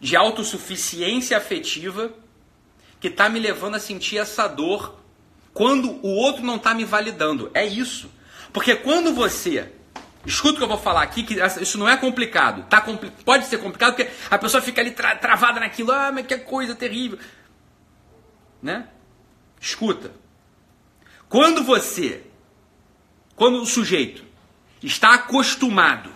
de 0.00 0.16
autossuficiência 0.16 1.36
afetiva 1.36 2.12
que 2.98 3.06
está 3.06 3.28
me 3.28 3.38
levando 3.38 3.76
a 3.76 3.78
sentir 3.78 4.18
essa 4.18 4.48
dor 4.48 4.98
quando 5.54 6.04
o 6.04 6.16
outro 6.16 6.42
não 6.42 6.56
está 6.56 6.74
me 6.74 6.84
validando. 6.84 7.48
É 7.54 7.64
isso. 7.64 8.17
Porque 8.52 8.74
quando 8.76 9.12
você. 9.12 9.72
Escuta 10.26 10.54
o 10.54 10.56
que 10.58 10.64
eu 10.64 10.68
vou 10.68 10.78
falar 10.78 11.02
aqui, 11.02 11.22
que 11.22 11.38
isso 11.62 11.78
não 11.78 11.88
é 11.88 11.96
complicado. 11.96 12.68
Tá 12.68 12.80
compli 12.80 13.10
pode 13.24 13.46
ser 13.46 13.58
complicado 13.58 13.94
porque 13.94 14.10
a 14.30 14.36
pessoa 14.36 14.60
fica 14.60 14.80
ali 14.80 14.90
tra 14.90 15.16
travada 15.16 15.60
naquilo. 15.60 15.92
Ah, 15.92 16.10
mas 16.12 16.26
que 16.26 16.36
coisa 16.38 16.74
terrível. 16.74 17.18
Né? 18.62 18.88
Escuta. 19.60 20.12
Quando 21.28 21.62
você. 21.62 22.24
Quando 23.36 23.62
o 23.62 23.66
sujeito 23.66 24.24
está 24.82 25.14
acostumado 25.14 26.10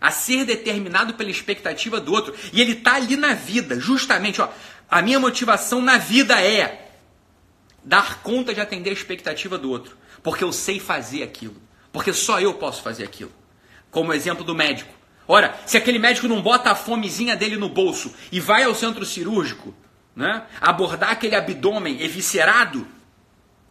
a 0.00 0.10
ser 0.10 0.44
determinado 0.44 1.14
pela 1.14 1.30
expectativa 1.30 2.00
do 2.00 2.12
outro 2.12 2.34
e 2.52 2.60
ele 2.60 2.72
está 2.72 2.94
ali 2.94 3.16
na 3.16 3.34
vida, 3.34 3.80
justamente, 3.80 4.40
ó, 4.40 4.48
a 4.88 5.02
minha 5.02 5.18
motivação 5.18 5.82
na 5.82 5.98
vida 5.98 6.40
é 6.40 6.92
dar 7.82 8.22
conta 8.22 8.54
de 8.54 8.60
atender 8.60 8.90
a 8.90 8.92
expectativa 8.92 9.58
do 9.58 9.68
outro 9.70 9.98
porque 10.22 10.44
eu 10.44 10.52
sei 10.52 10.78
fazer 10.80 11.22
aquilo, 11.22 11.56
porque 11.92 12.12
só 12.12 12.40
eu 12.40 12.54
posso 12.54 12.82
fazer 12.82 13.04
aquilo. 13.04 13.32
Como 13.90 14.12
exemplo 14.12 14.44
do 14.44 14.54
médico. 14.54 14.92
Ora, 15.26 15.58
se 15.66 15.76
aquele 15.76 15.98
médico 15.98 16.26
não 16.26 16.40
bota 16.40 16.70
a 16.70 16.74
fomezinha 16.74 17.36
dele 17.36 17.56
no 17.56 17.68
bolso 17.68 18.14
e 18.32 18.40
vai 18.40 18.64
ao 18.64 18.74
centro 18.74 19.04
cirúrgico, 19.04 19.74
né, 20.16 20.46
abordar 20.60 21.10
aquele 21.10 21.36
abdômen 21.36 22.00
eviscerado, 22.02 22.86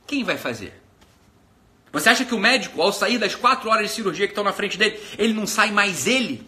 quem 0.05 0.23
vai 0.23 0.37
fazer? 0.37 0.81
Você 1.91 2.09
acha 2.09 2.25
que 2.25 2.35
o 2.35 2.39
médico, 2.39 2.81
ao 2.81 2.93
sair 2.93 3.17
das 3.17 3.33
quatro 3.33 3.69
horas 3.69 3.87
de 3.87 3.95
cirurgia 3.95 4.27
que 4.27 4.31
estão 4.31 4.43
na 4.43 4.53
frente 4.53 4.77
dele, 4.77 4.99
ele 5.17 5.33
não 5.33 5.47
sai 5.47 5.71
mais 5.71 6.05
ele? 6.05 6.47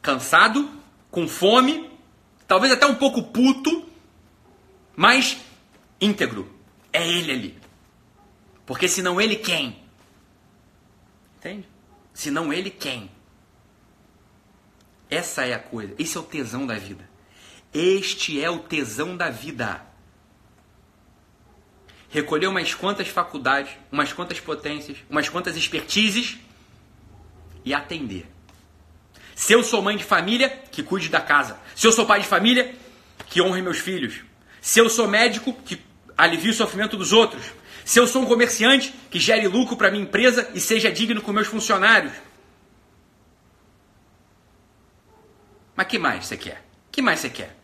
Cansado, 0.00 0.70
com 1.10 1.28
fome, 1.28 1.90
talvez 2.46 2.72
até 2.72 2.86
um 2.86 2.94
pouco 2.94 3.22
puto, 3.24 3.86
mas 4.96 5.36
íntegro. 6.00 6.50
É 6.92 7.06
ele 7.06 7.32
ali. 7.32 7.59
Porque 8.70 8.86
senão 8.86 9.20
ele 9.20 9.34
quem? 9.34 9.82
Entende? 11.36 11.66
Senão 12.14 12.52
ele 12.52 12.70
quem? 12.70 13.10
Essa 15.10 15.44
é 15.44 15.54
a 15.54 15.58
coisa. 15.58 15.92
Esse 15.98 16.16
é 16.16 16.20
o 16.20 16.22
tesão 16.22 16.64
da 16.64 16.76
vida. 16.76 17.10
Este 17.74 18.40
é 18.40 18.48
o 18.48 18.60
tesão 18.60 19.16
da 19.16 19.28
vida. 19.28 19.84
Recolher 22.10 22.46
umas 22.46 22.72
quantas 22.72 23.08
faculdades, 23.08 23.76
umas 23.90 24.12
quantas 24.12 24.38
potências, 24.38 24.98
umas 25.10 25.28
quantas 25.28 25.56
expertises 25.56 26.38
e 27.64 27.74
atender. 27.74 28.30
Se 29.34 29.52
eu 29.52 29.64
sou 29.64 29.82
mãe 29.82 29.96
de 29.96 30.04
família, 30.04 30.48
que 30.48 30.84
cuide 30.84 31.08
da 31.08 31.20
casa. 31.20 31.58
Se 31.74 31.88
eu 31.88 31.92
sou 31.92 32.06
pai 32.06 32.20
de 32.20 32.28
família, 32.28 32.72
que 33.26 33.42
honre 33.42 33.62
meus 33.62 33.80
filhos. 33.80 34.20
Se 34.60 34.78
eu 34.78 34.88
sou 34.88 35.08
médico, 35.08 35.52
que 35.64 35.82
alivie 36.16 36.50
o 36.50 36.54
sofrimento 36.54 36.96
dos 36.96 37.12
outros. 37.12 37.58
Se 37.84 37.98
eu 37.98 38.06
sou 38.06 38.22
um 38.22 38.26
comerciante, 38.26 38.94
que 39.10 39.18
gere 39.18 39.46
lucro 39.48 39.76
para 39.76 39.90
minha 39.90 40.04
empresa 40.04 40.50
e 40.54 40.60
seja 40.60 40.90
digno 40.90 41.22
com 41.22 41.32
meus 41.32 41.46
funcionários. 41.46 42.12
Mas 45.74 45.86
que 45.86 45.98
mais 45.98 46.26
você 46.26 46.36
quer? 46.36 46.64
Que 46.92 47.00
mais 47.00 47.20
você 47.20 47.30
quer? 47.30 47.56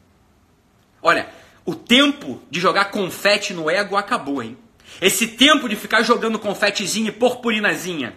Olha, 1.02 1.28
o 1.64 1.74
tempo 1.74 2.42
de 2.50 2.60
jogar 2.60 2.86
confete 2.86 3.52
no 3.52 3.68
ego 3.68 3.96
acabou, 3.96 4.42
hein? 4.42 4.56
Esse 5.00 5.26
tempo 5.26 5.68
de 5.68 5.76
ficar 5.76 6.02
jogando 6.02 6.38
confetezinho 6.38 7.08
e 7.08 7.12
purpurinazinha 7.12 8.16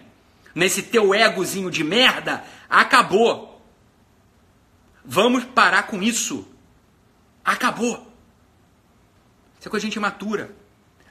nesse 0.55 0.83
teu 0.83 1.13
egozinho 1.13 1.69
de 1.69 1.83
merda 1.83 2.43
acabou. 2.69 3.61
Vamos 5.03 5.43
parar 5.43 5.83
com 5.83 6.01
isso. 6.01 6.47
Acabou. 7.43 8.07
Isso 9.59 9.67
é 9.67 9.69
coisa 9.69 9.81
de 9.81 9.87
gente 9.87 9.97
imatura. 9.97 10.55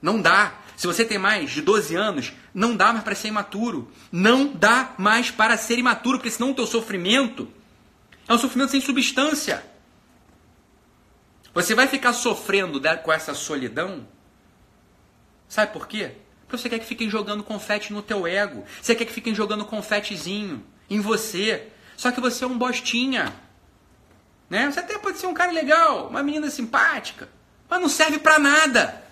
Não 0.01 0.21
dá. 0.21 0.55
Se 0.79 0.87
você 0.87 1.05
tem 1.05 1.19
mais 1.19 1.51
de 1.51 1.61
12 1.61 1.97
anos, 1.97 2.33
não 2.55 2.77
dá 2.77 2.93
mais 2.93 3.03
para 3.03 3.17
ser 3.17 3.27
imaturo. 3.27 3.91
Não 4.13 4.47
dá 4.47 4.95
mais 4.97 5.29
para 5.29 5.57
ser 5.57 5.77
imaturo, 5.77 6.19
porque 6.19 6.31
senão 6.31 6.53
o 6.53 6.55
teu 6.55 6.69
sofrimento 6.69 7.53
é 8.29 8.33
um 8.33 8.39
sofrimento 8.39 8.71
sem 8.71 8.81
substância. 8.81 9.67
Você 11.53 11.75
vai 11.75 11.89
ficar 11.89 12.13
sofrendo 12.13 12.81
com 13.03 13.13
essa 13.13 13.35
solidão. 13.35 14.07
Sabe 15.49 15.73
por 15.73 15.89
quê? 15.89 16.13
Porque 16.47 16.63
você 16.63 16.69
quer 16.69 16.79
que 16.79 16.87
fiquem 16.87 17.11
jogando 17.11 17.43
confete 17.43 17.93
no 17.93 18.01
teu 18.01 18.25
ego. 18.25 18.65
Você 18.81 18.95
quer 18.95 19.05
que 19.05 19.13
fiquem 19.13 19.35
jogando 19.35 19.65
confetezinho 19.65 20.65
em 20.89 21.01
você. 21.01 21.73
Só 21.97 22.13
que 22.13 22.21
você 22.21 22.45
é 22.45 22.47
um 22.47 22.57
bostinha. 22.57 23.35
Né? 24.49 24.71
Você 24.71 24.79
até 24.79 24.97
pode 24.97 25.19
ser 25.19 25.27
um 25.27 25.35
cara 25.35 25.51
legal, 25.51 26.07
uma 26.09 26.23
menina 26.23 26.49
simpática, 26.51 27.29
mas 27.69 27.81
não 27.81 27.89
serve 27.89 28.21
para 28.21 28.39
nada. 28.39 29.08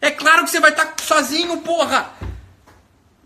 É 0.00 0.10
claro 0.10 0.44
que 0.44 0.50
você 0.50 0.60
vai 0.60 0.70
estar 0.70 0.94
sozinho, 1.00 1.58
porra! 1.58 2.12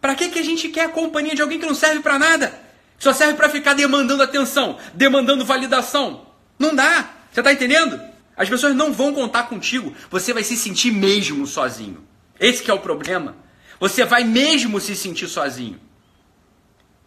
Pra 0.00 0.14
que, 0.14 0.28
que 0.30 0.38
a 0.38 0.44
gente 0.44 0.68
quer 0.68 0.87
a 0.87 0.88
companhia 0.88 1.35
de 1.35 1.42
alguém 1.42 1.61
que 1.61 1.66
não 1.66 1.74
serve 1.74 2.00
para 2.00 2.18
nada? 2.18 2.61
Só 2.98 3.12
serve 3.12 3.35
para 3.35 3.48
ficar 3.48 3.74
demandando 3.74 4.22
atenção, 4.22 4.78
demandando 4.94 5.44
validação. 5.44 6.26
Não 6.58 6.74
dá. 6.74 7.11
Você 7.30 7.42
tá 7.42 7.52
entendendo? 7.52 8.00
As 8.37 8.48
pessoas 8.48 8.74
não 8.74 8.92
vão 8.92 9.14
contar 9.14 9.44
contigo. 9.44 9.94
Você 10.11 10.32
vai 10.32 10.42
se 10.42 10.56
sentir 10.56 10.90
mesmo 10.90 11.46
sozinho. 11.46 12.06
Esse 12.38 12.68
é 12.70 12.74
o 12.74 12.80
problema. 12.80 13.37
Você 13.78 14.04
vai 14.04 14.24
mesmo 14.24 14.80
se 14.80 14.94
sentir 14.94 15.28
sozinho. 15.28 15.80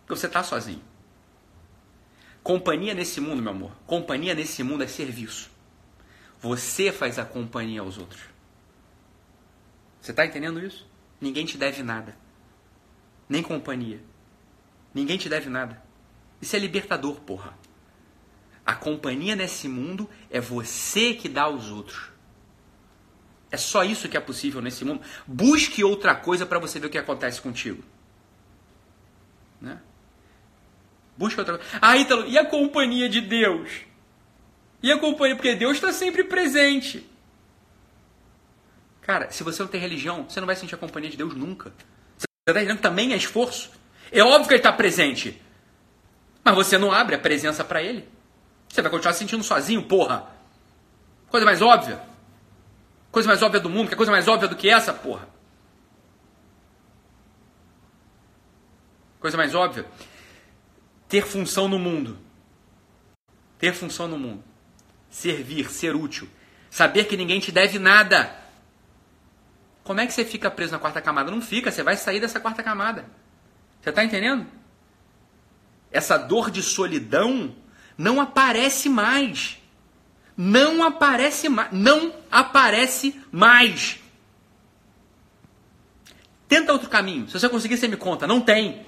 Porque 0.06 0.19
você 0.19 0.28
tá 0.28 0.43
sozinho. 0.43 0.82
Companhia 2.43 2.93
nesse 2.93 3.19
mundo, 3.19 3.41
meu 3.41 3.51
amor. 3.51 3.71
Companhia 3.88 4.36
nesse 4.36 4.62
mundo 4.62 4.84
é 4.84 4.88
serviço. 4.88 5.49
Você 6.39 6.91
faz 6.91 7.17
a 7.17 7.25
companhia 7.25 7.82
aos 7.82 7.97
outros. 7.97 8.35
Você 10.06 10.12
está 10.12 10.24
entendendo 10.24 10.63
isso? 10.63 10.88
Ninguém 11.20 11.48
te 11.48 11.58
deve 11.58 11.82
nada. 11.82 12.15
Nem 13.28 13.41
companhia. 13.41 14.00
Ninguém 14.94 15.18
te 15.18 15.28
deve 15.28 15.50
nada. 15.50 15.82
Isso 16.39 16.56
é 16.56 16.60
libertador, 16.60 17.22
porra. 17.22 17.58
A 18.63 18.76
companhia 18.76 19.36
nesse 19.36 19.68
mundo 19.68 20.08
é 20.30 20.39
você 20.39 21.15
que 21.15 21.28
dá 21.28 21.46
aos 21.46 21.72
outros. 21.72 22.12
É 23.50 23.58
só 23.58 23.84
isso 23.84 24.08
que 24.08 24.15
é 24.15 24.20
possível 24.20 24.62
nesse 24.62 24.86
mundo. 24.86 25.02
Busque 25.26 25.84
outra 25.84 26.13
coisa 26.13 26.46
para 26.46 26.60
você 26.60 26.80
ver 26.80 26.86
o 26.86 26.91
que 26.91 27.00
acontece 27.00 27.41
contigo. 27.41 27.84
Né? 29.60 29.82
Busque 31.18 31.39
outra 31.39 31.58
coisa. 31.58 31.80
Ah, 31.82 31.98
Ítalo, 31.98 32.28
e 32.28 32.38
a 32.38 32.46
companhia 32.46 33.10
de 33.10 33.22
Deus? 33.22 33.72
E 34.84 34.91
a 34.91 35.00
companhia? 35.00 35.36
Porque 35.36 35.56
Deus 35.56 35.78
está 35.78 35.91
sempre 35.91 36.24
presente. 36.26 37.10
Cara, 39.06 39.30
se 39.30 39.44
você 39.44 39.62
não 39.62 39.70
tem 39.70 39.80
religião, 39.80 40.28
você 40.28 40.39
não 40.39 40.48
vai 40.48 40.56
sentir 40.56 40.74
a 40.74 40.80
companhia 40.80 41.12
de 41.12 41.15
Deus 41.15 41.36
nunca. 41.36 41.72
Você 42.18 42.26
está 42.48 42.60
entendendo 42.60 42.78
que 42.78 42.82
também 42.82 43.13
é 43.13 43.15
esforço? 43.15 43.70
É 44.12 44.24
óbvio 44.24 44.48
que 44.48 44.54
ele 44.56 44.60
está 44.62 44.74
presente. 44.74 45.39
Mas 46.44 46.56
você 46.56 46.76
não 46.76 46.91
abre 46.91 47.13
a 47.13 47.20
presença 47.20 47.63
para 47.63 47.84
ele. 47.84 48.10
Você 48.68 48.82
vai 48.82 48.89
continuar 48.89 49.13
se 49.13 49.20
sentindo 49.20 49.44
sozinho, 49.44 49.84
porra. 49.84 50.28
Coisa 51.30 51.46
mais 51.46 51.62
óbvia. 51.62 52.02
Coisa 53.12 53.28
mais 53.28 53.44
óbvia 53.44 53.60
do 53.60 53.70
mundo. 53.70 53.89
Que 53.89 53.96
coisa 53.96 54.12
mais 54.12 54.28
óbvia 54.28 54.48
do 54.48 54.56
que 54.56 54.70
essa, 54.72 54.91
porra? 54.91 55.30
Coisa 59.20 59.38
mais 59.38 59.54
óbvia. 59.54 59.86
Ter 61.08 61.22
função 61.24 61.68
no 61.68 61.78
mundo. 61.78 62.18
Ter 63.60 63.72
função 63.72 64.08
no 64.08 64.18
mundo. 64.18 64.44
Servir, 65.12 65.70
ser 65.70 65.96
útil. 65.96 66.28
Saber 66.72 67.06
que 67.06 67.15
ninguém 67.15 67.39
te 67.39 67.52
deve 67.52 67.78
nada. 67.78 68.44
Como 69.86 70.02
é 70.02 70.08
que 70.08 70.12
você 70.12 70.26
fica 70.26 70.52
preso 70.52 70.74
na 70.74 70.80
quarta 70.80 71.00
camada? 71.00 71.32
Não 71.32 71.39
fica, 71.39 71.71
você 71.71 71.84
vai 71.84 71.95
sair 71.95 72.19
dessa 72.19 72.39
quarta 72.39 72.62
camada. 72.62 73.06
Você 73.80 73.91
está 73.91 74.04
entendendo? 74.04 74.48
Essa 75.91 76.17
dor 76.17 76.52
de 76.52 76.62
solidão 76.62 77.56
não 77.98 78.19
aparece 78.19 78.89
mais. 78.89 79.58
não 80.36 80.84
aparece 80.84 81.48
mais. 81.48 81.71
Não 81.71 82.13
aparece 82.30 83.21
mais. 83.32 84.00
Tenta 86.48 86.74
outro 86.74 86.89
caminho. 86.89 87.28
Se 87.28 87.39
você 87.39 87.48
conseguir, 87.48 87.78
você 87.78 87.88
me 87.88 87.95
conta. 87.95 88.26
Não 88.28 88.41
tem. 88.41 88.86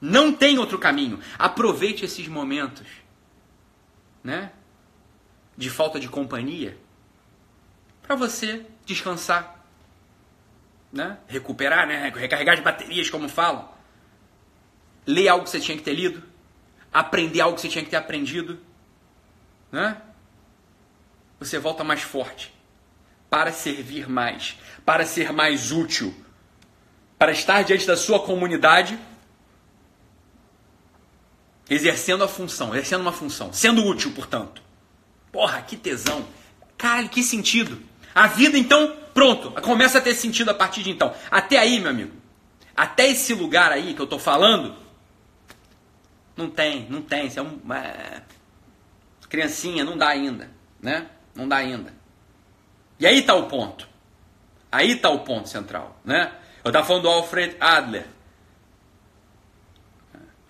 Não 0.00 0.32
tem 0.32 0.58
outro 0.58 0.78
caminho. 0.80 1.20
Aproveite 1.38 2.04
esses 2.04 2.26
momentos, 2.26 2.86
né? 4.22 4.50
De 5.56 5.70
falta 5.70 6.00
de 6.00 6.08
companhia 6.08 6.76
para 8.02 8.16
você 8.16 8.66
descansar, 8.84 9.61
né? 10.92 11.18
Recuperar, 11.26 11.86
né? 11.86 12.12
Recarregar 12.14 12.56
as 12.56 12.62
baterias, 12.62 13.08
como 13.08 13.28
falam. 13.28 13.68
Ler 15.06 15.28
algo 15.28 15.44
que 15.44 15.50
você 15.50 15.60
tinha 15.60 15.76
que 15.76 15.82
ter 15.82 15.94
lido, 15.94 16.22
aprender 16.92 17.40
algo 17.40 17.56
que 17.56 17.62
você 17.62 17.68
tinha 17.68 17.82
que 17.82 17.90
ter 17.90 17.96
aprendido, 17.96 18.60
né? 19.70 20.00
Você 21.40 21.58
volta 21.58 21.82
mais 21.82 22.02
forte 22.02 22.54
para 23.28 23.50
servir 23.50 24.08
mais, 24.08 24.58
para 24.84 25.06
ser 25.06 25.32
mais 25.32 25.72
útil, 25.72 26.14
para 27.18 27.32
estar 27.32 27.62
diante 27.62 27.86
da 27.86 27.96
sua 27.96 28.20
comunidade 28.20 28.98
exercendo 31.68 32.22
a 32.22 32.28
função, 32.28 32.74
exercendo 32.74 33.00
uma 33.00 33.12
função, 33.12 33.52
sendo 33.52 33.84
útil, 33.86 34.12
portanto. 34.12 34.62
Porra, 35.32 35.62
que 35.62 35.76
tesão. 35.76 36.26
Caralho, 36.76 37.08
que 37.08 37.22
sentido. 37.22 37.80
A 38.14 38.26
vida, 38.26 38.58
então, 38.58 38.94
pronto, 39.12 39.50
começa 39.62 39.98
a 39.98 40.00
ter 40.00 40.14
sentido 40.14 40.50
a 40.50 40.54
partir 40.54 40.82
de 40.82 40.90
então. 40.90 41.14
Até 41.30 41.58
aí, 41.58 41.78
meu 41.80 41.90
amigo, 41.90 42.12
até 42.76 43.08
esse 43.08 43.34
lugar 43.34 43.72
aí 43.72 43.94
que 43.94 44.00
eu 44.00 44.06
tô 44.06 44.18
falando, 44.18 44.74
não 46.36 46.48
tem, 46.50 46.86
não 46.88 47.02
tem. 47.02 47.26
Isso 47.26 47.38
é 47.38 47.42
uma 47.42 47.78
é... 47.78 48.22
criancinha, 49.28 49.84
não 49.84 49.96
dá 49.96 50.08
ainda, 50.08 50.50
né? 50.80 51.06
Não 51.34 51.46
dá 51.46 51.56
ainda. 51.56 51.92
E 52.98 53.06
aí 53.06 53.22
tá 53.22 53.34
o 53.34 53.46
ponto. 53.46 53.88
Aí 54.70 54.96
tá 54.96 55.10
o 55.10 55.20
ponto 55.20 55.48
central, 55.48 56.00
né? 56.04 56.32
Eu 56.64 56.72
tava 56.72 56.86
falando 56.86 57.02
do 57.02 57.08
Alfred 57.08 57.56
Adler. 57.60 58.06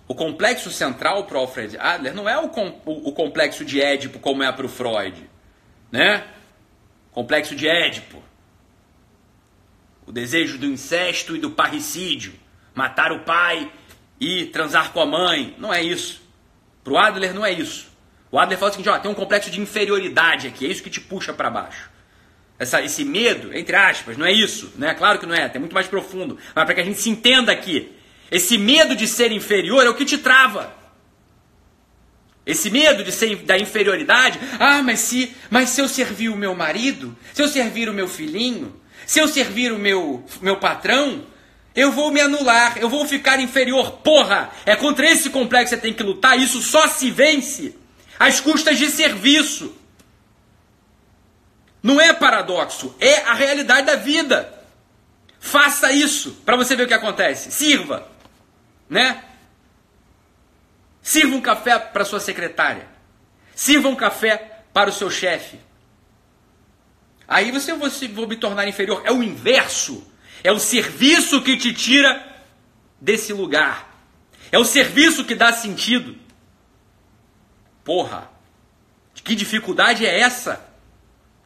O 0.07 0.15
complexo 0.15 0.71
central 0.71 1.25
para 1.25 1.39
Alfred 1.39 1.79
Adler 1.79 2.15
não 2.15 2.29
é 2.29 2.37
o, 2.39 2.49
com, 2.49 2.81
o, 2.85 3.09
o 3.09 3.13
complexo 3.13 3.65
de 3.65 3.81
Édipo 3.81 4.19
como 4.19 4.43
é 4.43 4.53
para 4.53 4.67
o 4.67 4.69
Freud, 4.69 5.29
né? 5.91 6.27
Complexo 7.13 7.57
de 7.57 7.67
Édipo. 7.67 8.23
O 10.07 10.13
desejo 10.13 10.59
do 10.59 10.67
incesto 10.67 11.37
e 11.37 11.39
do 11.39 11.51
parricídio. 11.51 12.33
Matar 12.75 13.13
o 13.13 13.21
pai 13.21 13.71
e 14.21 14.47
transar 14.47 14.93
com 14.93 15.01
a 15.01 15.07
mãe. 15.07 15.55
Não 15.59 15.73
é 15.73 15.83
isso. 15.83 16.23
Para 16.83 16.93
o 16.93 16.99
Adler 16.99 17.35
não 17.35 17.45
é 17.45 17.53
isso. 17.53 17.93
O 18.31 18.39
Adler 18.39 18.59
fala 18.59 18.71
o 18.71 18.73
seguinte, 18.73 18.89
ó, 18.89 18.99
tem 18.99 19.11
um 19.11 19.15
complexo 19.15 19.51
de 19.51 19.61
inferioridade 19.61 20.49
aqui, 20.49 20.67
é 20.67 20.71
isso 20.71 20.83
que 20.83 20.89
te 20.89 21.01
puxa 21.01 21.35
para 21.35 21.51
baixo. 21.51 21.91
Essa, 22.59 22.81
esse 22.81 23.05
medo, 23.05 23.55
entre 23.55 23.77
aspas, 23.77 24.17
não 24.17 24.25
é 24.25 24.33
isso, 24.33 24.73
né? 24.77 24.95
Claro 24.95 25.19
que 25.19 25.27
não 25.27 25.35
é, 25.35 25.51
é 25.53 25.59
muito 25.59 25.75
mais 25.75 25.87
profundo. 25.87 26.39
Mas 26.55 26.65
para 26.65 26.75
que 26.75 26.81
a 26.81 26.85
gente 26.85 26.99
se 26.99 27.11
entenda 27.11 27.53
aqui, 27.53 27.93
esse 28.31 28.57
medo 28.57 28.97
de 28.97 29.07
ser 29.07 29.33
inferior 29.33 29.85
é 29.85 29.91
o 29.91 29.95
que 29.95 30.05
te 30.05 30.17
trava. 30.17 30.75
Esse 32.47 32.71
medo 32.71 33.05
de 33.05 33.13
ser 33.13 33.37
da 33.37 33.59
inferioridade, 33.59 34.41
ah, 34.59 34.83
mas 34.83 35.01
se, 35.01 35.37
mas 35.51 35.69
se 35.69 35.81
eu 35.81 35.89
servir 35.89 36.29
o 36.29 36.37
meu 36.37 36.55
marido, 36.55 37.17
se 37.35 37.43
eu 37.43 37.49
servir 37.49 37.89
o 37.89 37.93
meu 37.93 38.09
filhinho, 38.09 38.75
se 39.07 39.19
eu 39.19 39.29
servir 39.29 39.73
o 39.73 39.79
meu, 39.79 40.25
meu 40.41 40.57
patrão, 40.57 41.25
eu 41.75 41.91
vou 41.91 42.11
me 42.11 42.21
anular, 42.21 42.79
eu 42.79 42.89
vou 42.89 43.07
ficar 43.07 43.41
inferior. 43.41 43.93
Porra, 43.99 44.51
é 44.67 44.77
contra 44.77 45.07
esse 45.11 45.31
complexo 45.31 45.75
que 45.75 45.81
você 45.81 45.83
tem 45.83 45.93
que 45.93 46.03
lutar, 46.03 46.39
isso 46.39 46.61
só 46.61 46.87
se 46.89 47.11
vence 47.11 47.75
às 48.19 48.41
custas 48.41 48.79
de 48.79 48.91
serviço. 48.91 49.75
Não 51.83 52.01
é 52.01 52.13
paradoxo, 52.13 52.95
é 53.01 53.23
a 53.23 53.35
realidade 53.35 53.87
da 53.87 53.97
vida. 53.97 54.63
Faça 55.41 55.91
isso 55.91 56.41
para 56.45 56.57
você 56.57 56.77
ver 56.77 56.85
o 56.85 56.89
que 56.89 56.95
acontece. 56.95 57.51
Sirva, 57.51 58.07
né? 58.89 59.25
Sirva 61.03 61.35
um 61.35 61.41
café 61.41 61.79
para 61.81 62.05
sua 62.05 62.21
secretária. 62.21 62.87
Sirva 63.55 63.89
um 63.89 63.97
café 63.97 64.63
para 64.73 64.91
o 64.91 64.93
seu 64.93 65.11
chefe. 65.11 65.59
Aí 67.27 67.51
você 67.51 67.73
você 67.73 68.09
vou 68.09 68.29
me 68.29 68.37
tornar 68.37 68.67
inferior. 68.67 69.03
É 69.05 69.13
o 69.13 69.23
inverso. 69.23 70.07
É 70.45 70.51
o 70.51 70.59
serviço 70.59 71.43
que 71.43 71.57
te 71.57 71.73
tira 71.73 72.25
desse 73.01 73.33
lugar. 73.33 73.93
É 74.51 74.59
o 74.59 74.65
serviço 74.65 75.25
que 75.25 75.35
dá 75.35 75.53
sentido. 75.53 76.17
Porra, 77.85 78.31
que 79.25 79.35
dificuldade 79.35 80.07
é 80.07 80.21
essa? 80.21 80.73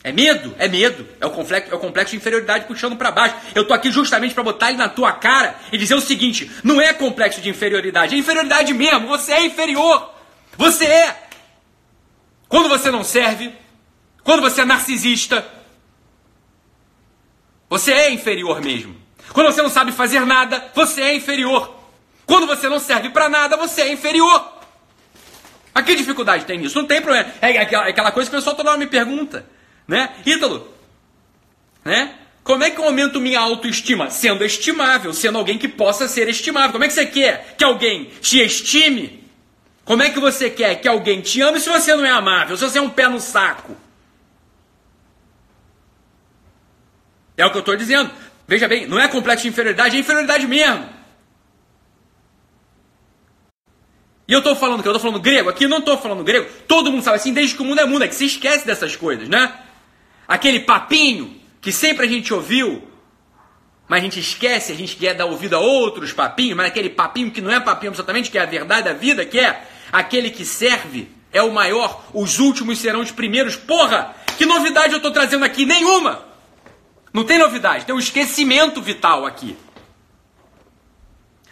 É 0.02 0.12
medo? 0.12 0.54
É 0.58 0.68
medo. 0.68 1.08
É 1.20 1.26
o 1.26 1.30
complexo, 1.30 1.72
é 1.72 1.74
o 1.74 1.78
complexo 1.78 2.12
de 2.12 2.16
inferioridade 2.18 2.66
puxando 2.66 2.96
para 2.96 3.10
baixo. 3.10 3.36
Eu 3.54 3.66
tô 3.66 3.74
aqui 3.74 3.90
justamente 3.90 4.34
para 4.34 4.42
botar 4.42 4.68
ele 4.68 4.78
na 4.78 4.88
tua 4.88 5.12
cara 5.12 5.56
e 5.72 5.78
dizer 5.78 5.94
o 5.94 6.00
seguinte: 6.00 6.50
não 6.62 6.80
é 6.80 6.92
complexo 6.92 7.40
de 7.40 7.48
inferioridade, 7.48 8.14
é 8.14 8.18
inferioridade 8.18 8.72
mesmo. 8.72 9.08
Você 9.08 9.32
é 9.32 9.44
inferior. 9.44 10.14
Você 10.56 10.84
é. 10.84 11.28
Quando 12.48 12.68
você 12.68 12.90
não 12.90 13.02
serve, 13.02 13.52
quando 14.22 14.42
você 14.42 14.60
é 14.60 14.64
narcisista, 14.64 15.44
você 17.68 17.92
é 17.92 18.10
inferior 18.10 18.60
mesmo. 18.60 18.96
Quando 19.32 19.52
você 19.52 19.62
não 19.62 19.68
sabe 19.68 19.92
fazer 19.92 20.20
nada, 20.24 20.70
você 20.74 21.02
é 21.02 21.14
inferior. 21.14 21.74
Quando 22.24 22.46
você 22.46 22.68
não 22.68 22.78
serve 22.78 23.10
para 23.10 23.28
nada, 23.28 23.56
você 23.56 23.82
é 23.82 23.92
inferior. 23.92 24.54
A 25.74 25.82
que 25.82 25.94
dificuldade 25.94 26.44
tem 26.44 26.58
nisso? 26.58 26.78
Não 26.78 26.86
tem 26.86 27.02
problema. 27.02 27.30
É 27.40 27.58
aquela, 27.58 27.88
aquela 27.88 28.12
coisa 28.12 28.30
que 28.30 28.36
o 28.36 28.38
pessoal 28.38 28.56
toda 28.56 28.70
hora 28.70 28.78
me 28.78 28.86
pergunta. 28.86 29.46
Né? 29.86 30.10
Ítalo, 30.24 30.74
né? 31.84 32.14
Como 32.42 32.62
é 32.62 32.70
que 32.70 32.80
eu 32.80 32.84
aumento 32.84 33.20
minha 33.20 33.40
autoestima? 33.40 34.08
Sendo 34.08 34.44
estimável, 34.44 35.12
sendo 35.12 35.36
alguém 35.36 35.58
que 35.58 35.68
possa 35.68 36.06
ser 36.06 36.28
estimável. 36.28 36.72
Como 36.72 36.84
é 36.84 36.88
que 36.88 36.94
você 36.94 37.06
quer 37.06 37.54
que 37.58 37.64
alguém 37.64 38.10
te 38.20 38.40
estime? 38.40 39.24
Como 39.84 40.02
é 40.02 40.10
que 40.10 40.18
você 40.18 40.48
quer 40.48 40.76
que 40.76 40.88
alguém 40.88 41.20
te 41.20 41.40
ame 41.42 41.60
se 41.60 41.68
você 41.68 41.94
não 41.94 42.04
é 42.04 42.10
amável, 42.10 42.56
se 42.56 42.64
você 42.64 42.78
é 42.78 42.82
um 42.82 42.90
pé 42.90 43.08
no 43.08 43.20
saco? 43.20 43.76
É 47.36 47.44
o 47.44 47.50
que 47.50 47.56
eu 47.56 47.60
estou 47.60 47.76
dizendo. 47.76 48.10
Veja 48.48 48.68
bem, 48.68 48.86
não 48.86 48.98
é 48.98 49.08
complexo 49.08 49.42
de 49.42 49.48
inferioridade, 49.48 49.96
é 49.96 50.00
inferioridade 50.00 50.46
mesmo. 50.46 50.88
E 54.28 54.32
eu 54.32 54.38
estou 54.38 54.56
falando 54.56 54.82
que 54.82 54.88
eu 54.88 54.92
estou 54.92 55.10
falando 55.10 55.22
grego, 55.22 55.48
aqui 55.48 55.68
não 55.68 55.78
estou 55.78 55.96
falando 55.98 56.24
grego. 56.24 56.48
Todo 56.66 56.90
mundo 56.90 57.02
sabe 57.02 57.16
assim, 57.16 57.32
desde 57.32 57.54
que 57.54 57.62
o 57.62 57.64
mundo 57.64 57.80
é 57.80 57.84
mundo, 57.84 58.04
é 58.04 58.08
que 58.08 58.14
se 58.14 58.26
esquece 58.26 58.66
dessas 58.66 58.96
coisas, 58.96 59.28
né? 59.28 59.52
Aquele 60.26 60.60
papinho 60.60 61.40
que 61.60 61.70
sempre 61.70 62.06
a 62.06 62.08
gente 62.08 62.34
ouviu, 62.34 62.82
mas 63.86 64.00
a 64.00 64.02
gente 64.02 64.18
esquece, 64.18 64.72
a 64.72 64.74
gente 64.74 64.96
quer 64.96 65.14
dar 65.14 65.26
ouvido 65.26 65.54
a 65.54 65.60
outros 65.60 66.12
papinhos, 66.12 66.56
mas 66.56 66.66
aquele 66.66 66.90
papinho 66.90 67.30
que 67.30 67.40
não 67.40 67.52
é 67.52 67.60
papinho 67.60 67.90
absolutamente, 67.90 68.30
que 68.30 68.38
é 68.38 68.42
a 68.42 68.46
verdade 68.46 68.84
da 68.84 68.92
vida, 68.92 69.24
que 69.24 69.38
é 69.38 69.64
aquele 69.92 70.30
que 70.30 70.44
serve, 70.44 71.08
é 71.32 71.40
o 71.40 71.52
maior, 71.52 72.04
os 72.12 72.40
últimos 72.40 72.78
serão 72.78 73.00
os 73.00 73.12
primeiros. 73.12 73.54
Porra, 73.54 74.14
que 74.36 74.44
novidade 74.44 74.92
eu 74.92 74.96
estou 74.96 75.12
trazendo 75.12 75.44
aqui? 75.44 75.64
Nenhuma! 75.64 76.25
Não 77.16 77.24
tem 77.24 77.38
novidade, 77.38 77.86
tem 77.86 77.94
um 77.94 77.98
esquecimento 77.98 78.82
vital 78.82 79.24
aqui. 79.24 79.56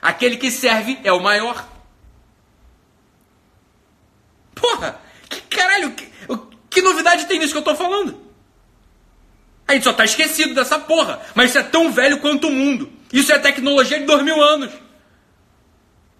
Aquele 0.02 0.36
que 0.36 0.50
serve 0.50 1.00
é 1.02 1.10
o 1.10 1.22
maior. 1.22 1.66
Porra, 4.54 5.00
que 5.26 5.40
caralho, 5.40 5.92
que, 5.92 6.06
que 6.68 6.82
novidade 6.82 7.24
tem 7.24 7.38
nisso 7.38 7.52
que 7.52 7.56
eu 7.56 7.60
estou 7.60 7.74
falando? 7.74 8.20
A 9.66 9.72
gente 9.72 9.84
só 9.84 9.94
tá 9.94 10.04
esquecido 10.04 10.54
dessa 10.54 10.78
porra. 10.78 11.22
Mas 11.34 11.48
isso 11.48 11.58
é 11.58 11.62
tão 11.62 11.90
velho 11.90 12.20
quanto 12.20 12.48
o 12.48 12.52
mundo. 12.52 12.92
Isso 13.10 13.32
é 13.32 13.38
tecnologia 13.38 13.98
de 13.98 14.04
dois 14.04 14.22
mil 14.22 14.42
anos. 14.42 14.70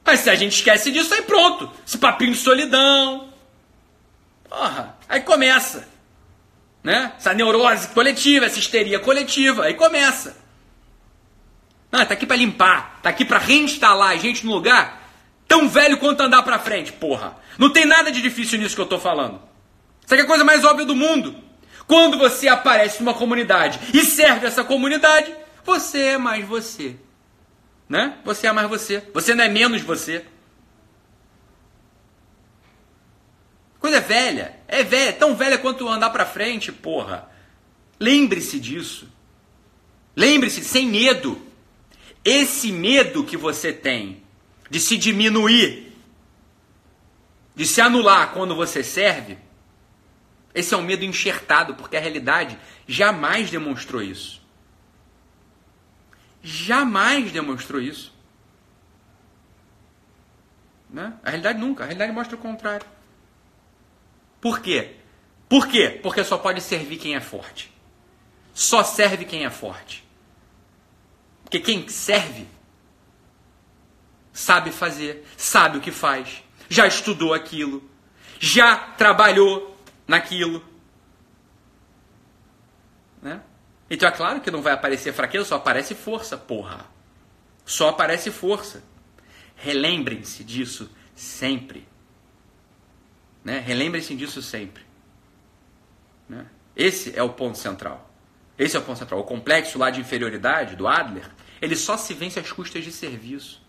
Mas 0.07 0.21
se 0.21 0.31
a 0.31 0.35
gente 0.35 0.55
esquece 0.55 0.91
disso, 0.91 1.13
aí 1.13 1.21
pronto. 1.21 1.71
Esse 1.87 1.99
papinho 1.99 2.33
de 2.33 2.39
solidão. 2.39 3.29
Porra, 4.49 4.97
aí 5.07 5.21
começa. 5.21 5.87
Né? 6.85 7.15
Essa 7.17 7.33
neurose 7.33 7.89
coletiva, 7.89 8.45
essa 8.45 8.59
histeria 8.59 9.01
coletiva. 9.01 9.65
Aí 9.65 9.75
começa. 9.75 10.37
Não, 11.91 12.05
tá 12.05 12.13
aqui 12.13 12.27
para 12.27 12.37
limpar. 12.37 13.01
Tá 13.03 13.09
aqui 13.09 13.25
para 13.25 13.39
reinstalar 13.39 14.11
a 14.11 14.17
gente 14.17 14.45
no 14.45 14.53
lugar 14.53 15.03
tão 15.49 15.67
velho 15.69 15.97
quanto 15.97 16.21
andar 16.21 16.43
para 16.43 16.59
frente. 16.59 16.93
Porra. 16.93 17.37
Não 17.59 17.71
tem 17.71 17.87
nada 17.87 18.13
de 18.13 18.21
difícil 18.21 18.59
nisso 18.59 18.75
que 18.75 18.81
eu 18.83 18.87
tô 18.87 18.99
falando. 18.99 19.41
Isso 20.05 20.13
aqui 20.13 20.21
é 20.21 20.25
a 20.25 20.29
coisa 20.29 20.45
mais 20.45 20.63
óbvia 20.63 20.85
do 20.85 20.95
mundo. 20.95 21.35
Quando 21.87 22.19
você 22.19 22.49
aparece 22.49 23.03
numa 23.03 23.15
comunidade 23.15 23.81
e 23.95 24.05
serve 24.05 24.47
essa 24.47 24.63
comunidade, 24.63 25.35
você 25.65 26.01
é 26.01 26.19
mais 26.19 26.45
você. 26.45 26.97
Né? 27.89 28.19
Você 28.25 28.47
é 28.47 28.53
mais 28.53 28.69
você. 28.69 29.03
Você 29.15 29.35
não 29.35 29.45
é 29.45 29.49
menos 29.49 29.81
você. 29.81 30.25
Coisa 33.85 34.01
velha. 34.01 34.59
É 34.67 34.83
velha, 34.83 35.11
é 35.11 35.13
tão 35.13 35.37
velha 35.37 35.59
quanto 35.59 35.87
andar 35.87 36.09
para 36.09 36.25
frente, 36.25 36.73
porra. 36.73 37.29
Lembre-se 38.01 38.59
disso. 38.59 39.07
Lembre-se, 40.17 40.65
sem 40.65 40.89
medo. 40.89 41.39
Esse 42.25 42.73
medo 42.73 43.23
que 43.25 43.37
você 43.37 43.75
tem 43.75 44.23
de 44.71 44.81
se 44.81 44.97
diminuir, 44.97 45.93
de 47.55 47.67
se 47.67 47.83
anular 47.83 48.33
quando 48.33 48.57
você 48.57 48.83
serve, 48.83 49.37
Esse 50.55 50.73
é 50.73 50.79
um 50.79 50.83
medo 50.83 51.05
enxertado, 51.05 51.75
porque 51.75 51.99
a 51.99 52.01
realidade 52.01 52.59
jamais 52.89 53.51
demonstrou 53.51 54.01
isso. 54.01 54.41
Jamais 56.43 57.31
demonstrou 57.31 57.83
isso. 57.83 58.15
Né? 60.89 61.13
A 61.23 61.29
realidade 61.29 61.59
nunca. 61.59 61.83
A 61.83 61.87
realidade 61.87 62.13
mostra 62.13 62.35
o 62.35 62.39
contrário. 62.39 62.94
Por 64.45 64.61
quê? 64.61 64.97
Por 65.49 65.67
quê? 65.67 65.99
Porque 66.03 66.23
só 66.23 66.37
pode 66.37 66.61
servir 66.61 66.99
quem 66.99 67.15
é 67.15 67.21
forte. 67.21 67.73
Só 68.53 68.85
serve 68.85 69.25
quem 69.25 69.47
é 69.47 69.49
forte. 69.49 70.07
Porque 71.43 71.61
quem 71.61 71.89
serve 71.89 72.47
sabe 74.35 74.71
fazer, 74.71 75.25
sabe 75.35 75.79
o 75.79 75.81
que 75.81 75.91
faz, 75.91 76.45
já 76.69 76.87
estudou 76.87 77.33
aquilo, 77.33 77.89
já 78.39 78.77
trabalhou 78.77 79.75
naquilo. 80.07 80.63
Né? 83.23 83.41
Então 83.89 84.07
é 84.07 84.13
claro 84.13 84.43
que 84.43 84.51
não 84.51 84.61
vai 84.61 84.75
aparecer 84.75 85.15
fraqueza, 85.15 85.47
só 85.47 85.57
aparece 85.57 85.95
força, 85.95 86.37
porra. 86.37 86.85
Só 87.65 87.89
aparece 87.89 88.31
força. 88.31 88.85
Relembrem-se 89.57 90.45
disso 90.45 90.91
sempre. 91.15 91.89
Né? 93.45 93.59
Relembrem-se 93.59 94.17
disso 94.17 94.43
sempre. 94.43 94.83
Né? 96.29 96.47
Esse 96.75 97.17
é 97.17 97.23
o 97.23 97.31
ponto 97.31 97.59
central. 97.59 98.11
Esse 98.59 98.77
é 98.77 98.79
o 98.79 98.83
ponto 98.83 98.99
central. 98.99 99.21
O 99.21 99.25
complexo 99.25 99.79
lá 99.79 99.91
de 99.91 100.01
inferioridade 100.01 100.75
do 100.75 100.89
Adler, 100.89 101.31
ele 101.61 101.77
só 101.77 101.97
se 101.97 102.15
vence 102.15 102.41
às 102.41 102.51
custas 102.51 102.83
de 102.83 102.91
serviço. 102.91 103.63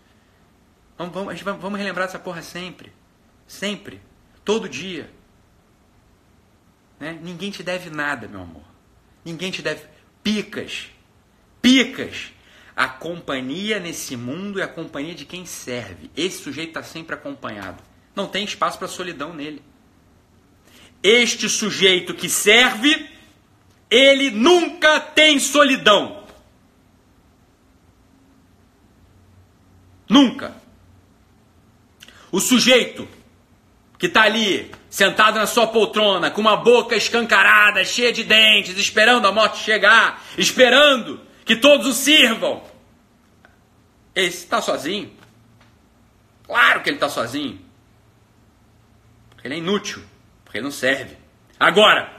Vamos, 0.96 1.12
vamos, 1.12 1.40
vamos 1.60 1.78
relembrar 1.78 2.08
essa 2.08 2.18
porra 2.18 2.40
sempre. 2.40 2.90
Sempre. 3.46 4.00
Todo 4.44 4.68
dia. 4.68 5.10
Né? 6.98 7.18
Ninguém 7.22 7.50
te 7.50 7.62
deve 7.62 7.90
nada, 7.90 8.26
meu 8.26 8.40
amor. 8.40 8.64
Ninguém 9.24 9.50
te 9.50 9.60
deve 9.60 9.84
picas. 10.22 10.90
Picas. 11.60 12.32
A 12.74 12.88
companhia 12.88 13.78
nesse 13.78 14.16
mundo 14.16 14.60
é 14.60 14.62
a 14.62 14.68
companhia 14.68 15.14
de 15.14 15.24
quem 15.24 15.44
serve. 15.44 16.10
Esse 16.16 16.42
sujeito 16.42 16.68
está 16.68 16.82
sempre 16.82 17.14
acompanhado. 17.14 17.82
Não 18.16 18.26
tem 18.26 18.44
espaço 18.44 18.78
para 18.78 18.88
solidão 18.88 19.34
nele. 19.34 19.62
Este 21.02 21.50
sujeito 21.50 22.14
que 22.14 22.30
serve, 22.30 23.10
ele 23.90 24.30
nunca 24.30 24.98
tem 24.98 25.38
solidão. 25.38 26.24
Nunca. 30.08 30.56
O 32.32 32.40
sujeito 32.40 33.06
que 33.98 34.06
está 34.06 34.22
ali, 34.22 34.70
sentado 34.88 35.38
na 35.38 35.46
sua 35.46 35.66
poltrona, 35.66 36.30
com 36.30 36.40
uma 36.40 36.56
boca 36.56 36.96
escancarada, 36.96 37.84
cheia 37.84 38.12
de 38.12 38.24
dentes, 38.24 38.78
esperando 38.78 39.26
a 39.26 39.32
morte 39.32 39.58
chegar, 39.58 40.24
esperando 40.38 41.20
que 41.44 41.54
todos 41.54 41.86
o 41.86 41.92
sirvam. 41.92 42.62
Esse 44.14 44.44
está 44.44 44.62
sozinho. 44.62 45.12
Claro 46.44 46.82
que 46.82 46.88
ele 46.88 46.96
está 46.96 47.08
sozinho. 47.08 47.65
Ele 49.46 49.54
é 49.54 49.58
inútil. 49.58 50.02
Porque 50.44 50.58
ele 50.58 50.64
não 50.64 50.72
serve. 50.72 51.16
Agora, 51.58 52.12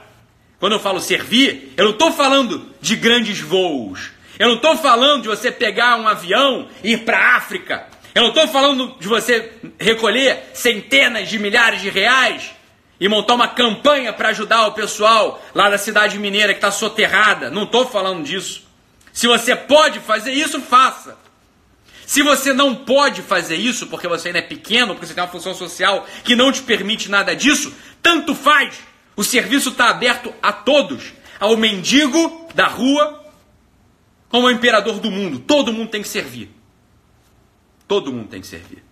quando 0.58 0.72
eu 0.72 0.80
falo 0.80 1.00
servir, 1.00 1.72
eu 1.76 1.84
não 1.84 1.92
estou 1.92 2.12
falando 2.12 2.74
de 2.80 2.96
grandes 2.96 3.40
voos. 3.40 4.10
Eu 4.38 4.48
não 4.48 4.56
estou 4.56 4.76
falando 4.76 5.22
de 5.22 5.28
você 5.28 5.52
pegar 5.52 5.96
um 5.96 6.08
avião 6.08 6.68
e 6.82 6.92
ir 6.92 7.04
para 7.04 7.18
a 7.18 7.36
África 7.36 7.86
eu 8.18 8.22
não 8.22 8.30
estou 8.30 8.48
falando 8.48 8.96
de 8.98 9.06
você 9.06 9.52
recolher 9.78 10.50
centenas 10.52 11.28
de 11.28 11.38
milhares 11.38 11.80
de 11.80 11.88
reais 11.88 12.50
e 12.98 13.08
montar 13.08 13.34
uma 13.34 13.46
campanha 13.46 14.12
para 14.12 14.30
ajudar 14.30 14.66
o 14.66 14.72
pessoal 14.72 15.40
lá 15.54 15.70
da 15.70 15.78
cidade 15.78 16.18
mineira 16.18 16.52
que 16.52 16.58
está 16.58 16.72
soterrada. 16.72 17.48
Não 17.48 17.62
estou 17.62 17.86
falando 17.86 18.24
disso. 18.24 18.64
Se 19.12 19.28
você 19.28 19.54
pode 19.54 20.00
fazer 20.00 20.32
isso, 20.32 20.60
faça. 20.60 21.16
Se 22.08 22.22
você 22.22 22.54
não 22.54 22.74
pode 22.74 23.20
fazer 23.20 23.56
isso 23.56 23.86
porque 23.88 24.08
você 24.08 24.28
ainda 24.28 24.38
é 24.38 24.42
pequeno, 24.42 24.94
porque 24.94 25.04
você 25.04 25.12
tem 25.12 25.22
uma 25.22 25.28
função 25.28 25.52
social 25.52 26.06
que 26.24 26.34
não 26.34 26.50
te 26.50 26.62
permite 26.62 27.10
nada 27.10 27.36
disso, 27.36 27.70
tanto 28.00 28.34
faz. 28.34 28.78
O 29.14 29.22
serviço 29.22 29.68
está 29.68 29.90
aberto 29.90 30.32
a 30.40 30.50
todos, 30.50 31.12
ao 31.38 31.54
mendigo 31.58 32.48
da 32.54 32.66
rua, 32.66 33.30
como 34.30 34.46
ao 34.46 34.52
imperador 34.54 35.00
do 35.00 35.10
mundo. 35.10 35.38
Todo 35.38 35.70
mundo 35.70 35.90
tem 35.90 36.00
que 36.00 36.08
servir. 36.08 36.50
Todo 37.86 38.10
mundo 38.10 38.30
tem 38.30 38.40
que 38.40 38.46
servir. 38.46 38.82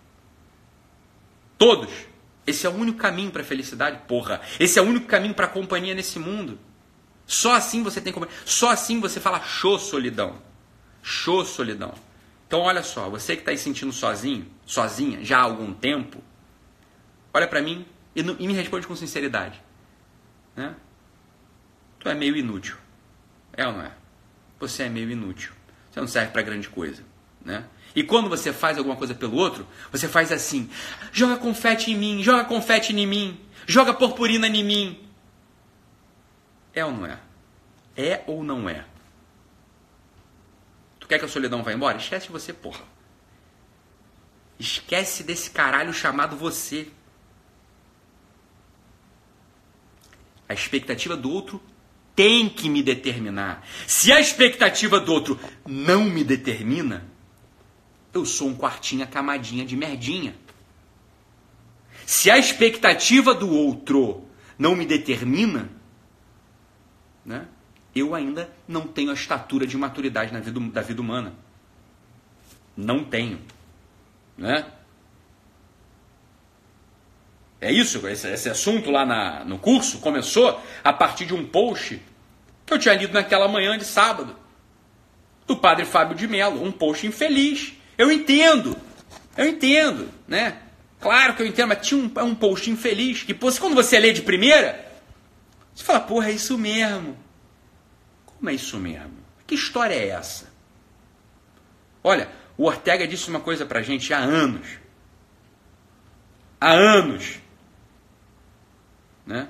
Todos. 1.57 1.89
Esse 2.45 2.67
é 2.67 2.69
o 2.69 2.73
único 2.73 2.99
caminho 2.99 3.31
para 3.31 3.41
a 3.41 3.45
felicidade, 3.45 3.99
porra. 4.07 4.41
Esse 4.59 4.77
é 4.77 4.81
o 4.83 4.85
único 4.85 5.07
caminho 5.07 5.33
para 5.33 5.47
a 5.47 5.49
companhia 5.49 5.95
nesse 5.95 6.19
mundo. 6.19 6.59
Só 7.25 7.55
assim 7.55 7.81
você 7.81 7.99
tem 7.99 8.13
companhia. 8.13 8.37
Só 8.45 8.69
assim 8.69 8.99
você 8.99 9.19
fala 9.19 9.41
show 9.41 9.79
solidão. 9.79 10.35
Show 11.01 11.43
solidão. 11.43 11.95
Então 12.47 12.61
olha 12.61 12.81
só, 12.81 13.09
você 13.09 13.35
que 13.35 13.41
está 13.41 13.51
aí 13.51 13.57
sentindo 13.57 13.91
sozinho, 13.91 14.47
sozinha, 14.65 15.23
já 15.23 15.39
há 15.39 15.41
algum 15.41 15.73
tempo, 15.73 16.23
olha 17.33 17.47
para 17.47 17.61
mim 17.61 17.85
e, 18.15 18.21
e, 18.21 18.47
me 18.47 18.53
responde 18.53 18.87
com 18.87 18.95
sinceridade. 18.95 19.61
Né? 20.55 20.73
Tu 21.99 22.07
é 22.07 22.15
meio 22.15 22.35
inútil. 22.37 22.77
É 23.53 23.67
ou 23.67 23.73
não 23.73 23.81
é? 23.81 23.91
Você 24.59 24.83
é 24.83 24.89
meio 24.89 25.11
inútil. 25.11 25.51
Você 25.91 25.99
não 25.99 26.07
serve 26.07 26.31
para 26.31 26.41
grande 26.41 26.69
coisa. 26.69 27.03
Né? 27.43 27.65
E 27.93 28.01
quando 28.03 28.29
você 28.29 28.53
faz 28.53 28.77
alguma 28.77 28.95
coisa 28.95 29.13
pelo 29.13 29.35
outro, 29.35 29.67
você 29.91 30.07
faz 30.07 30.31
assim: 30.31 30.69
joga 31.11 31.37
confete 31.37 31.91
em 31.91 31.95
mim, 31.95 32.23
joga 32.23 32.45
confete 32.45 32.93
em 32.93 33.05
mim, 33.05 33.39
joga 33.65 33.93
purpurina 33.93 34.47
em 34.47 34.63
mim. 34.63 35.09
É 36.73 36.85
ou 36.85 36.91
não 36.91 37.05
é? 37.05 37.19
É 37.95 38.23
ou 38.27 38.43
não 38.43 38.69
é? 38.69 38.85
Tu 41.07 41.09
quer 41.09 41.19
que 41.19 41.25
a 41.25 41.29
solidão 41.29 41.63
vá 41.63 41.71
embora? 41.71 41.97
Esquece 41.97 42.29
você, 42.29 42.51
porra. 42.51 42.83
Esquece 44.59 45.23
desse 45.23 45.49
caralho 45.49 45.93
chamado 45.93 46.35
você. 46.35 46.89
A 50.49 50.53
expectativa 50.53 51.15
do 51.15 51.31
outro 51.31 51.63
tem 52.13 52.49
que 52.49 52.67
me 52.67 52.83
determinar. 52.83 53.65
Se 53.87 54.11
a 54.11 54.19
expectativa 54.19 54.99
do 54.99 55.13
outro 55.13 55.39
não 55.65 56.03
me 56.03 56.25
determina, 56.25 57.07
eu 58.13 58.25
sou 58.25 58.49
um 58.49 58.57
quartinho 58.57 59.07
camadinha 59.07 59.65
de 59.65 59.77
merdinha. 59.77 60.35
Se 62.05 62.29
a 62.29 62.37
expectativa 62.37 63.33
do 63.33 63.49
outro 63.49 64.27
não 64.59 64.75
me 64.75 64.85
determina, 64.85 65.69
né, 67.23 67.47
eu 67.99 68.15
ainda 68.15 68.49
não 68.67 68.87
tenho 68.87 69.11
a 69.11 69.13
estatura 69.13 69.65
de 69.65 69.77
maturidade 69.77 70.33
na 70.33 70.39
vida, 70.39 70.59
da 70.59 70.81
vida 70.81 71.01
humana. 71.01 71.33
Não 72.75 73.03
tenho. 73.03 73.39
Né? 74.37 74.65
É 77.59 77.71
isso, 77.71 78.07
esse, 78.07 78.27
esse 78.27 78.49
assunto 78.49 78.91
lá 78.91 79.05
na, 79.05 79.43
no 79.43 79.57
curso 79.57 79.99
começou 79.99 80.61
a 80.83 80.93
partir 80.93 81.25
de 81.25 81.33
um 81.33 81.45
post 81.45 82.01
que 82.65 82.73
eu 82.73 82.77
tinha 82.77 82.93
lido 82.93 83.13
naquela 83.13 83.47
manhã 83.47 83.77
de 83.77 83.85
sábado, 83.85 84.35
do 85.47 85.55
padre 85.55 85.85
Fábio 85.85 86.15
de 86.15 86.27
Mello, 86.27 86.61
um 86.63 86.71
post 86.71 87.07
infeliz, 87.07 87.73
eu 87.97 88.11
entendo, 88.11 88.77
eu 89.37 89.47
entendo, 89.47 90.09
né? 90.27 90.59
Claro 90.99 91.35
que 91.35 91.41
eu 91.41 91.47
entendo, 91.47 91.69
mas 91.69 91.87
tinha 91.87 91.99
um, 91.99 92.11
um 92.25 92.35
post 92.35 92.69
infeliz 92.69 93.23
que, 93.23 93.33
quando 93.33 93.73
você 93.73 93.97
lê 93.97 94.11
de 94.11 94.21
primeira, 94.21 94.85
você 95.73 95.83
fala, 95.83 95.99
porra, 96.01 96.29
é 96.29 96.33
isso 96.33 96.57
mesmo. 96.57 97.17
Como 98.37 98.49
é 98.49 98.53
isso 98.53 98.77
mesmo? 98.77 99.17
Que 99.45 99.55
história 99.55 99.93
é 99.93 100.09
essa? 100.09 100.51
Olha, 102.03 102.29
o 102.57 102.65
Ortega 102.65 103.07
disse 103.07 103.29
uma 103.29 103.39
coisa 103.39 103.65
pra 103.65 103.81
gente 103.81 104.13
há 104.13 104.19
anos. 104.19 104.67
Há 106.59 106.71
anos. 106.71 107.39
Né? 109.25 109.47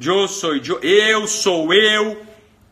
Eu 0.00 0.26
sou 0.26 0.56
eu, 0.56 0.80
eu 0.80 1.26
sou 1.26 1.72
eu 1.72 2.26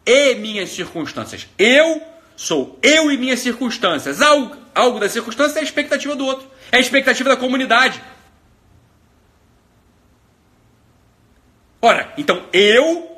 e 0.04 0.34
minhas 0.34 0.70
circunstâncias. 0.70 1.46
Eu 1.58 2.10
Sou 2.40 2.78
eu 2.82 3.12
e 3.12 3.18
minhas 3.18 3.40
circunstâncias. 3.40 4.22
Algo, 4.22 4.56
algo 4.74 4.98
da 4.98 5.10
circunstância 5.10 5.58
é 5.58 5.60
a 5.60 5.62
expectativa 5.62 6.16
do 6.16 6.24
outro. 6.24 6.50
É 6.72 6.78
a 6.78 6.80
expectativa 6.80 7.28
da 7.28 7.36
comunidade. 7.36 8.02
Ora, 11.82 12.14
então 12.16 12.48
eu, 12.50 13.09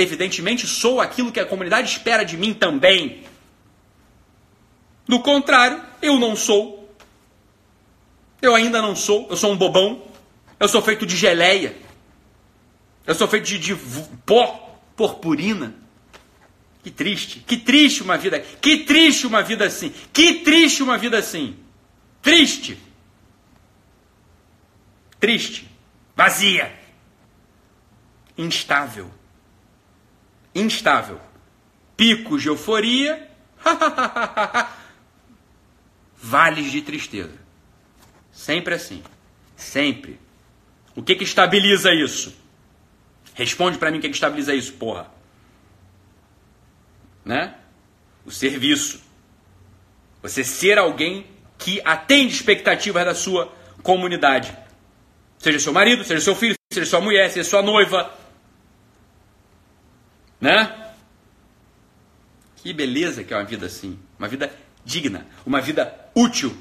evidentemente, 0.00 0.66
sou 0.66 1.00
aquilo 1.00 1.32
que 1.32 1.40
a 1.40 1.46
comunidade 1.46 1.90
espera 1.90 2.24
de 2.24 2.36
mim 2.36 2.54
também. 2.54 3.24
Do 5.06 5.20
contrário, 5.20 5.82
eu 6.00 6.18
não 6.18 6.34
sou. 6.36 6.94
Eu 8.40 8.54
ainda 8.54 8.80
não 8.80 8.94
sou. 8.96 9.26
Eu 9.28 9.36
sou 9.36 9.52
um 9.52 9.56
bobão. 9.56 10.02
Eu 10.58 10.68
sou 10.68 10.80
feito 10.82 11.04
de 11.04 11.16
geleia. 11.16 11.76
Eu 13.06 13.14
sou 13.14 13.26
feito 13.26 13.46
de, 13.46 13.58
de 13.58 13.76
pó, 14.24 14.78
purpurina. 14.96 15.74
Que 16.82 16.90
triste, 16.90 17.40
que 17.40 17.58
triste 17.58 18.02
uma 18.02 18.16
vida, 18.16 18.40
que 18.40 18.78
triste 18.84 19.26
uma 19.26 19.42
vida 19.42 19.66
assim, 19.66 19.92
que 20.12 20.40
triste 20.40 20.82
uma 20.82 20.96
vida 20.96 21.18
assim. 21.18 21.56
Triste. 22.22 22.78
Triste. 25.18 25.68
Vazia. 26.16 26.72
instável. 28.38 29.10
Instável. 30.54 31.20
Picos 31.96 32.42
de 32.42 32.48
euforia, 32.48 33.28
vales 36.16 36.70
de 36.70 36.82
tristeza. 36.82 37.38
Sempre 38.32 38.74
assim. 38.74 39.02
Sempre. 39.56 40.18
O 40.96 41.02
que 41.02 41.14
que 41.14 41.24
estabiliza 41.24 41.92
isso? 41.92 42.34
Responde 43.34 43.78
para 43.78 43.90
mim 43.90 43.98
o 43.98 44.00
que 44.00 44.08
que 44.08 44.14
estabiliza 44.14 44.54
isso, 44.54 44.72
porra. 44.74 45.10
Né? 47.24 47.54
O 48.24 48.30
serviço. 48.30 49.00
Você 50.22 50.42
ser 50.44 50.78
alguém 50.78 51.26
que 51.58 51.80
atende 51.84 52.34
expectativas 52.34 53.04
da 53.04 53.14
sua 53.14 53.52
comunidade. 53.82 54.56
Seja 55.38 55.58
seu 55.58 55.72
marido, 55.72 56.04
seja 56.04 56.20
seu 56.20 56.34
filho, 56.34 56.54
seja 56.72 56.86
sua 56.86 57.00
mulher, 57.00 57.30
seja 57.30 57.48
sua 57.48 57.62
noiva. 57.62 58.12
Né? 60.40 60.92
Que 62.56 62.72
beleza 62.72 63.22
que 63.22 63.34
é 63.34 63.36
uma 63.36 63.44
vida 63.44 63.66
assim. 63.66 63.98
Uma 64.18 64.28
vida 64.28 64.52
digna. 64.84 65.26
Uma 65.44 65.60
vida 65.60 66.10
útil. 66.14 66.56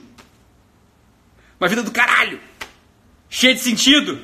Uma 1.60 1.68
vida 1.68 1.84
do 1.84 1.92
caralho. 1.92 2.40
Cheia 3.30 3.54
de 3.54 3.62
sentido. 3.62 4.24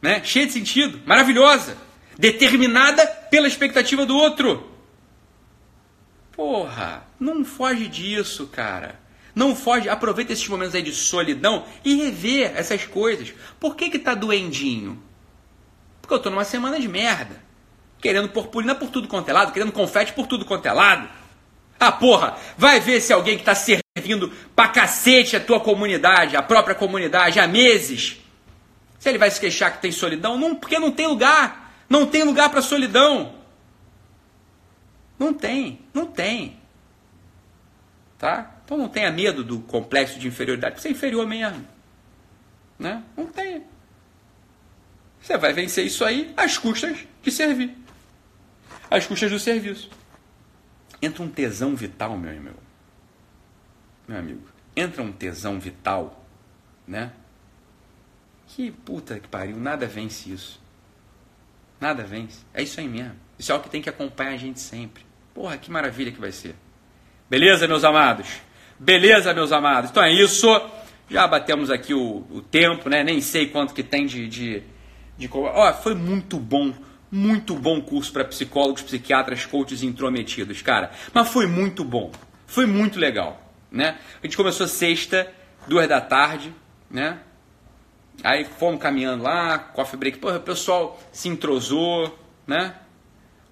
Né? 0.00 0.22
Cheia 0.22 0.46
de 0.46 0.52
sentido. 0.52 1.00
Maravilhosa. 1.06 1.76
Determinada 2.18 3.06
pela 3.06 3.48
expectativa 3.48 4.06
do 4.06 4.16
outro. 4.16 4.70
Porra, 6.32 7.06
não 7.18 7.44
foge 7.44 7.86
disso, 7.88 8.46
cara. 8.48 9.00
Não 9.34 9.54
foge, 9.56 9.88
aproveita 9.88 10.32
esses 10.32 10.46
momentos 10.46 10.74
aí 10.74 10.82
de 10.82 10.92
solidão 10.92 11.66
e 11.84 11.94
rever 11.96 12.52
essas 12.56 12.86
coisas. 12.86 13.32
Por 13.58 13.74
que 13.74 13.90
que 13.90 13.98
tá 13.98 14.14
doendinho? 14.14 15.02
Porque 16.04 16.12
eu 16.12 16.18
tô 16.18 16.28
numa 16.28 16.44
semana 16.44 16.78
de 16.78 16.86
merda. 16.86 17.42
Querendo 17.98 18.28
purpurina 18.28 18.74
por 18.74 18.90
tudo 18.90 19.08
quanto 19.08 19.30
é 19.30 19.32
lado, 19.32 19.52
querendo 19.52 19.72
confete 19.72 20.12
por 20.12 20.26
tudo 20.26 20.44
quanto 20.44 20.66
é 20.66 20.72
lado. 20.72 21.08
Ah, 21.80 21.90
porra, 21.90 22.36
vai 22.58 22.78
ver 22.78 23.00
se 23.00 23.10
alguém 23.10 23.38
que 23.38 23.44
tá 23.44 23.54
servindo 23.54 24.30
pra 24.54 24.68
cacete 24.68 25.34
a 25.34 25.40
tua 25.40 25.58
comunidade, 25.58 26.36
a 26.36 26.42
própria 26.42 26.74
comunidade, 26.74 27.40
há 27.40 27.48
meses. 27.48 28.18
Se 28.98 29.08
ele 29.08 29.16
vai 29.16 29.30
se 29.30 29.40
queixar 29.40 29.72
que 29.72 29.80
tem 29.80 29.90
solidão, 29.90 30.36
não, 30.36 30.54
porque 30.54 30.78
não 30.78 30.92
tem 30.92 31.06
lugar. 31.06 31.72
Não 31.88 32.04
tem 32.04 32.22
lugar 32.22 32.50
para 32.50 32.60
solidão. 32.60 33.36
Não 35.18 35.32
tem, 35.32 35.80
não 35.94 36.04
tem. 36.04 36.60
Tá? 38.18 38.56
Então 38.62 38.76
não 38.76 38.88
tenha 38.88 39.10
medo 39.10 39.42
do 39.42 39.60
complexo 39.60 40.18
de 40.18 40.28
inferioridade, 40.28 40.82
você 40.82 40.88
é 40.88 40.90
inferior 40.90 41.26
mesmo. 41.26 41.66
Né? 42.78 43.02
Não 43.16 43.24
tenha. 43.24 43.43
Você 45.24 45.38
vai 45.38 45.54
vencer 45.54 45.86
isso 45.86 46.04
aí 46.04 46.34
às 46.36 46.58
custas 46.58 46.98
de 47.22 47.32
servir. 47.32 47.74
Às 48.90 49.06
custas 49.06 49.30
do 49.30 49.38
serviço. 49.38 49.88
Entra 51.00 51.22
um 51.22 51.28
tesão 51.28 51.74
vital, 51.74 52.14
meu 52.18 52.30
amigo. 52.30 52.58
Meu 54.06 54.18
amigo. 54.18 54.42
Entra 54.76 55.02
um 55.02 55.10
tesão 55.10 55.58
vital, 55.58 56.22
né? 56.86 57.10
Que 58.48 58.70
puta 58.70 59.18
que 59.18 59.26
pariu, 59.26 59.56
nada 59.56 59.86
vence 59.86 60.30
isso. 60.30 60.60
Nada 61.80 62.04
vence. 62.04 62.40
É 62.52 62.62
isso 62.62 62.78
aí 62.78 62.86
mesmo. 62.86 63.16
Isso 63.38 63.50
é 63.50 63.54
o 63.54 63.60
que 63.60 63.70
tem 63.70 63.80
que 63.80 63.88
acompanhar 63.88 64.32
a 64.32 64.36
gente 64.36 64.60
sempre. 64.60 65.06
Porra, 65.32 65.56
que 65.56 65.70
maravilha 65.70 66.12
que 66.12 66.20
vai 66.20 66.32
ser. 66.32 66.54
Beleza, 67.30 67.66
meus 67.66 67.82
amados? 67.82 68.28
Beleza, 68.78 69.32
meus 69.32 69.52
amados? 69.52 69.90
Então 69.90 70.02
é 70.02 70.12
isso. 70.12 70.46
Já 71.08 71.26
batemos 71.26 71.70
aqui 71.70 71.94
o, 71.94 72.26
o 72.30 72.42
tempo, 72.42 72.90
né? 72.90 73.02
Nem 73.02 73.22
sei 73.22 73.48
quanto 73.48 73.72
que 73.72 73.82
tem 73.82 74.04
de. 74.04 74.28
de, 74.28 74.73
de... 75.16 75.28
Ó, 75.32 75.72
foi 75.74 75.94
muito 75.94 76.38
bom. 76.38 76.72
Muito 77.10 77.54
bom 77.54 77.80
curso 77.80 78.12
para 78.12 78.24
psicólogos, 78.24 78.82
psiquiatras, 78.82 79.46
coaches 79.46 79.84
intrometidos, 79.84 80.62
cara. 80.62 80.90
Mas 81.12 81.28
foi 81.28 81.46
muito 81.46 81.84
bom. 81.84 82.10
Foi 82.46 82.66
muito 82.66 82.98
legal, 82.98 83.40
né? 83.70 83.98
A 84.20 84.26
gente 84.26 84.36
começou 84.36 84.66
sexta, 84.66 85.32
duas 85.68 85.88
da 85.88 86.00
tarde, 86.00 86.52
né? 86.90 87.20
Aí 88.22 88.44
fomos 88.44 88.80
caminhando 88.80 89.22
lá, 89.22 89.58
coffee 89.58 89.98
break. 89.98 90.18
Porra, 90.18 90.38
o 90.38 90.40
pessoal 90.40 91.00
se 91.12 91.28
entrosou, 91.28 92.18
né? 92.46 92.74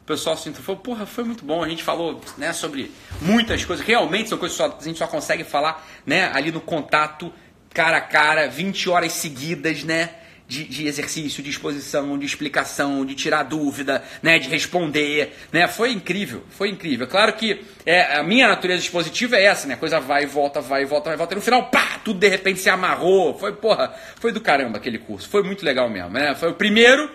O 0.03 0.05
pessoal 0.05 0.37
se 0.37 0.49
entrosou. 0.49 0.77
Porra, 0.77 1.07
foi 1.07 1.25
muito 1.25 1.45
bom. 1.45 1.63
A 1.63 1.69
gente 1.69 1.83
falou 1.83 2.21
né, 2.37 2.53
sobre 2.53 2.91
muitas 3.21 3.65
coisas. 3.65 3.85
Realmente 3.85 4.29
são 4.29 4.39
coisas 4.39 4.57
que 4.57 4.63
a 4.63 4.85
gente 4.85 4.99
só 4.99 5.07
consegue 5.07 5.45
falar 5.45 5.87
né, 6.05 6.31
ali 6.33 6.51
no 6.51 6.61
contato, 6.61 7.33
cara 7.71 7.99
a 7.99 8.01
cara, 8.01 8.49
20 8.49 8.91
horas 8.91 9.13
seguidas, 9.13 9.85
né? 9.85 10.22
De, 10.53 10.65
de, 10.65 10.87
exercício, 10.87 11.43
de 11.43 11.49
exposição, 11.49 12.19
de 12.19 12.27
explicação, 12.27 13.07
de 13.07 13.15
tirar 13.15 13.43
dúvida, 13.43 14.05
né, 14.23 14.39
de 14.39 14.51
responder, 14.51 15.35
né, 15.51 15.67
foi 15.67 15.93
incrível, 15.93 16.45
foi 16.51 16.69
incrível. 16.69 17.07
Claro 17.07 17.33
que 17.33 17.65
é, 17.87 18.19
a 18.19 18.23
minha 18.23 18.47
natureza 18.47 18.83
expositiva 18.83 19.37
é 19.37 19.45
essa, 19.45 19.67
né, 19.67 19.75
a 19.75 19.79
coisa 19.79 19.99
vai 19.99 20.25
e 20.25 20.27
volta, 20.27 20.61
vai 20.61 20.83
e 20.83 20.85
volta, 20.85 21.07
vai 21.07 21.15
e 21.15 21.17
volta, 21.17 21.33
e 21.33 21.37
no 21.37 21.43
final, 21.43 21.71
pá, 21.71 21.99
tudo 22.05 22.21
de 22.21 22.29
repente 22.29 22.61
se 22.61 22.69
amarrou, 22.69 23.39
foi, 23.39 23.55
porra, 23.55 23.95
foi 24.21 24.31
do 24.31 24.43
caramba 24.43 24.77
aquele 24.77 24.99
curso, 24.99 25.27
foi 25.27 25.43
muito 25.43 25.65
legal 25.65 25.89
mesmo, 25.89 26.11
né, 26.11 26.35
foi 26.35 26.51
o 26.51 26.55
primeiro 26.55 27.11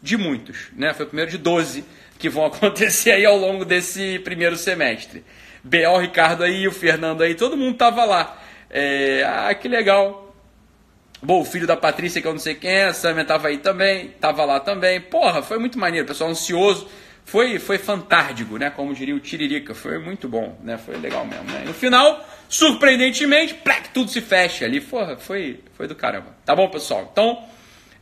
de 0.00 0.16
muitos, 0.16 0.68
né, 0.74 0.94
foi 0.94 1.04
o 1.04 1.08
primeiro 1.08 1.30
de 1.30 1.36
12 1.36 1.84
que 2.18 2.30
vão 2.30 2.46
acontecer 2.48 3.12
aí 3.12 3.26
ao 3.26 3.36
longo 3.36 3.66
desse 3.66 4.18
primeiro 4.20 4.56
semestre. 4.56 5.22
B.O. 5.62 5.98
Ricardo 5.98 6.42
aí, 6.42 6.66
o 6.66 6.72
Fernando 6.72 7.22
aí, 7.22 7.34
todo 7.34 7.54
mundo 7.54 7.76
tava 7.76 8.02
lá. 8.06 8.42
É, 8.70 9.22
ah, 9.26 9.54
que 9.54 9.68
legal, 9.68 10.29
Bom, 11.22 11.42
o 11.42 11.44
filho 11.44 11.66
da 11.66 11.76
Patrícia, 11.76 12.22
que 12.22 12.26
eu 12.26 12.32
não 12.32 12.38
sei 12.38 12.54
quem 12.54 12.70
é, 12.70 12.84
a 12.86 12.94
Samia 12.94 13.26
tava 13.26 13.48
aí 13.48 13.58
também, 13.58 14.08
tava 14.18 14.42
lá 14.44 14.58
também. 14.58 15.00
Porra, 15.02 15.42
foi 15.42 15.58
muito 15.58 15.78
maneiro, 15.78 16.06
pessoal 16.06 16.30
ansioso. 16.30 16.88
Foi, 17.26 17.58
foi 17.58 17.76
fantástico, 17.76 18.56
né? 18.56 18.70
Como 18.70 18.94
diria 18.94 19.14
o 19.14 19.20
Tiririca, 19.20 19.74
foi 19.74 19.98
muito 19.98 20.26
bom, 20.26 20.58
né? 20.62 20.78
Foi 20.78 20.96
legal 20.96 21.26
mesmo, 21.26 21.44
né? 21.44 21.62
No 21.66 21.74
final, 21.74 22.26
surpreendentemente, 22.48 23.52
plec, 23.54 23.90
tudo 23.92 24.10
se 24.10 24.22
fecha 24.22 24.64
ali. 24.64 24.80
Porra, 24.80 25.18
foi, 25.18 25.60
foi 25.74 25.86
do 25.86 25.94
caramba. 25.94 26.34
Tá 26.44 26.56
bom, 26.56 26.68
pessoal? 26.70 27.08
Então, 27.12 27.44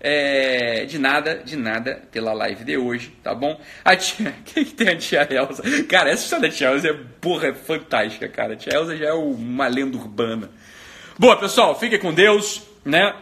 é, 0.01 0.85
de 0.85 0.97
nada, 0.97 1.43
de 1.45 1.57
nada 1.57 2.01
pela 2.13 2.33
live 2.33 2.63
de 2.63 2.77
hoje, 2.77 3.13
tá 3.23 3.35
bom? 3.35 3.61
A 3.85 3.97
tia, 3.97 4.33
quem 4.47 4.65
que 4.65 4.73
tem 4.73 4.91
a 4.91 4.97
tia 4.97 5.27
Elza? 5.29 5.63
Cara, 5.89 6.11
essa 6.11 6.23
história 6.23 6.49
da 6.49 6.55
tia 6.55 6.69
Elza 6.69 6.89
é, 6.89 6.97
porra, 7.21 7.49
é 7.49 7.53
fantástica, 7.53 8.29
cara. 8.29 8.53
A 8.53 8.57
tia 8.57 8.75
Elza 8.75 8.97
já 8.97 9.09
é 9.09 9.13
uma 9.13 9.67
lenda 9.67 9.97
urbana. 9.97 10.51
Boa, 11.19 11.37
pessoal, 11.37 11.77
fiquem 11.79 11.99
com 11.99 12.15
Deus 12.15 12.63
né? 12.85 13.15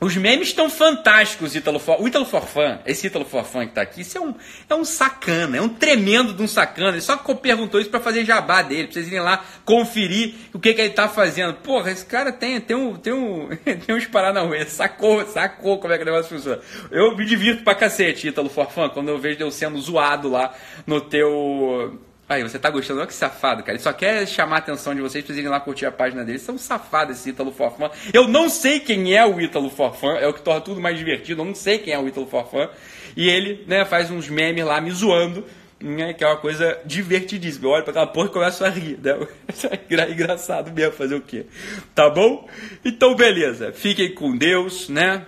Os 0.00 0.16
memes 0.16 0.48
estão 0.48 0.70
fantásticos. 0.70 1.54
O 1.54 2.06
Ítalo 2.06 2.24
Forfã, 2.24 2.78
esse 2.86 3.08
Ítalo 3.08 3.24
Forfã 3.24 3.66
que 3.66 3.72
tá 3.72 3.82
aqui, 3.82 4.02
isso 4.02 4.16
é 4.16 4.20
um, 4.20 4.32
é 4.70 4.74
um 4.74 4.84
sacana, 4.84 5.56
é 5.56 5.60
um 5.60 5.68
tremendo 5.68 6.32
de 6.32 6.40
um 6.40 6.46
sacana. 6.46 6.90
Ele 6.90 7.00
só 7.00 7.16
perguntou 7.16 7.80
isso 7.80 7.90
para 7.90 7.98
fazer 7.98 8.24
jabá 8.24 8.62
dele, 8.62 8.84
pra 8.84 8.92
vocês 8.92 9.08
irem 9.08 9.20
lá 9.20 9.44
conferir 9.64 10.34
o 10.54 10.60
que, 10.60 10.72
que 10.72 10.80
ele 10.80 10.90
tá 10.90 11.08
fazendo. 11.08 11.54
Porra, 11.54 11.90
esse 11.90 12.06
cara 12.06 12.30
tem, 12.30 12.60
tem 12.60 12.76
um. 12.76 12.94
Tem, 12.94 13.12
um, 13.12 13.48
tem 13.86 13.96
uns 13.96 14.06
paranauê, 14.06 14.64
sacou, 14.66 15.26
sacou 15.26 15.78
como 15.78 15.92
é 15.92 15.96
que 15.96 16.04
o 16.04 16.06
negócio 16.06 16.36
funciona. 16.36 16.60
Eu 16.92 17.16
me 17.16 17.24
divirto 17.24 17.64
pra 17.64 17.74
cacete, 17.74 18.28
Ítalo 18.28 18.48
Forfã, 18.48 18.88
quando 18.88 19.08
eu 19.08 19.18
vejo 19.18 19.40
eu 19.40 19.50
sendo 19.50 19.80
zoado 19.80 20.30
lá 20.30 20.54
no 20.86 21.00
teu 21.00 21.98
Aí, 22.28 22.42
você 22.42 22.58
tá 22.58 22.68
gostando? 22.68 23.00
Olha 23.00 23.06
que 23.06 23.14
safado, 23.14 23.62
cara. 23.62 23.72
Ele 23.72 23.82
só 23.82 23.90
quer 23.90 24.26
chamar 24.28 24.56
a 24.56 24.58
atenção 24.58 24.94
de 24.94 25.00
vocês 25.00 25.24
pra 25.24 25.32
vocês 25.32 25.38
irem 25.38 25.50
lá 25.50 25.58
curtir 25.58 25.86
a 25.86 25.92
página 25.92 26.22
dele. 26.22 26.38
São 26.38 26.58
safados 26.58 27.16
esse 27.16 27.30
Ítalo 27.30 27.50
Forfã. 27.50 27.90
Eu 28.12 28.28
não 28.28 28.50
sei 28.50 28.80
quem 28.80 29.14
é 29.14 29.24
o 29.24 29.40
Ítalo 29.40 29.70
Forfã, 29.70 30.14
é 30.18 30.28
o 30.28 30.34
que 30.34 30.42
torna 30.42 30.60
tudo 30.60 30.78
mais 30.78 30.98
divertido. 30.98 31.40
Eu 31.40 31.46
não 31.46 31.54
sei 31.54 31.78
quem 31.78 31.94
é 31.94 31.98
o 31.98 32.06
Ítalo 32.06 32.26
Forfã. 32.26 32.68
E 33.16 33.26
ele, 33.30 33.64
né, 33.66 33.86
faz 33.86 34.10
uns 34.10 34.28
memes 34.28 34.62
lá 34.62 34.78
me 34.78 34.90
zoando, 34.90 35.42
né, 35.80 36.12
que 36.12 36.22
é 36.22 36.26
uma 36.26 36.36
coisa 36.36 36.78
divertidíssima. 36.84 37.66
Eu 37.66 37.70
olho 37.70 37.82
pra 37.82 37.92
aquela 37.92 38.06
porra 38.06 38.26
e 38.26 38.32
começo 38.32 38.62
a 38.62 38.68
rir, 38.68 38.98
né? 39.02 39.26
É 39.90 40.10
engraçado 40.10 40.70
mesmo 40.70 40.92
fazer 40.92 41.14
o 41.14 41.22
quê? 41.22 41.46
Tá 41.94 42.10
bom? 42.10 42.46
Então, 42.84 43.14
beleza. 43.14 43.72
Fiquem 43.72 44.14
com 44.14 44.36
Deus, 44.36 44.90
né? 44.90 45.24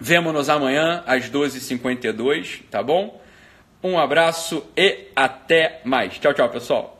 Vemo-nos 0.00 0.48
amanhã 0.48 1.04
às 1.06 1.30
12h52, 1.30 2.62
tá 2.68 2.82
bom? 2.82 3.22
Um 3.84 3.98
abraço 3.98 4.64
e 4.74 5.08
até 5.14 5.82
mais. 5.84 6.18
Tchau, 6.18 6.32
tchau, 6.32 6.48
pessoal. 6.48 6.93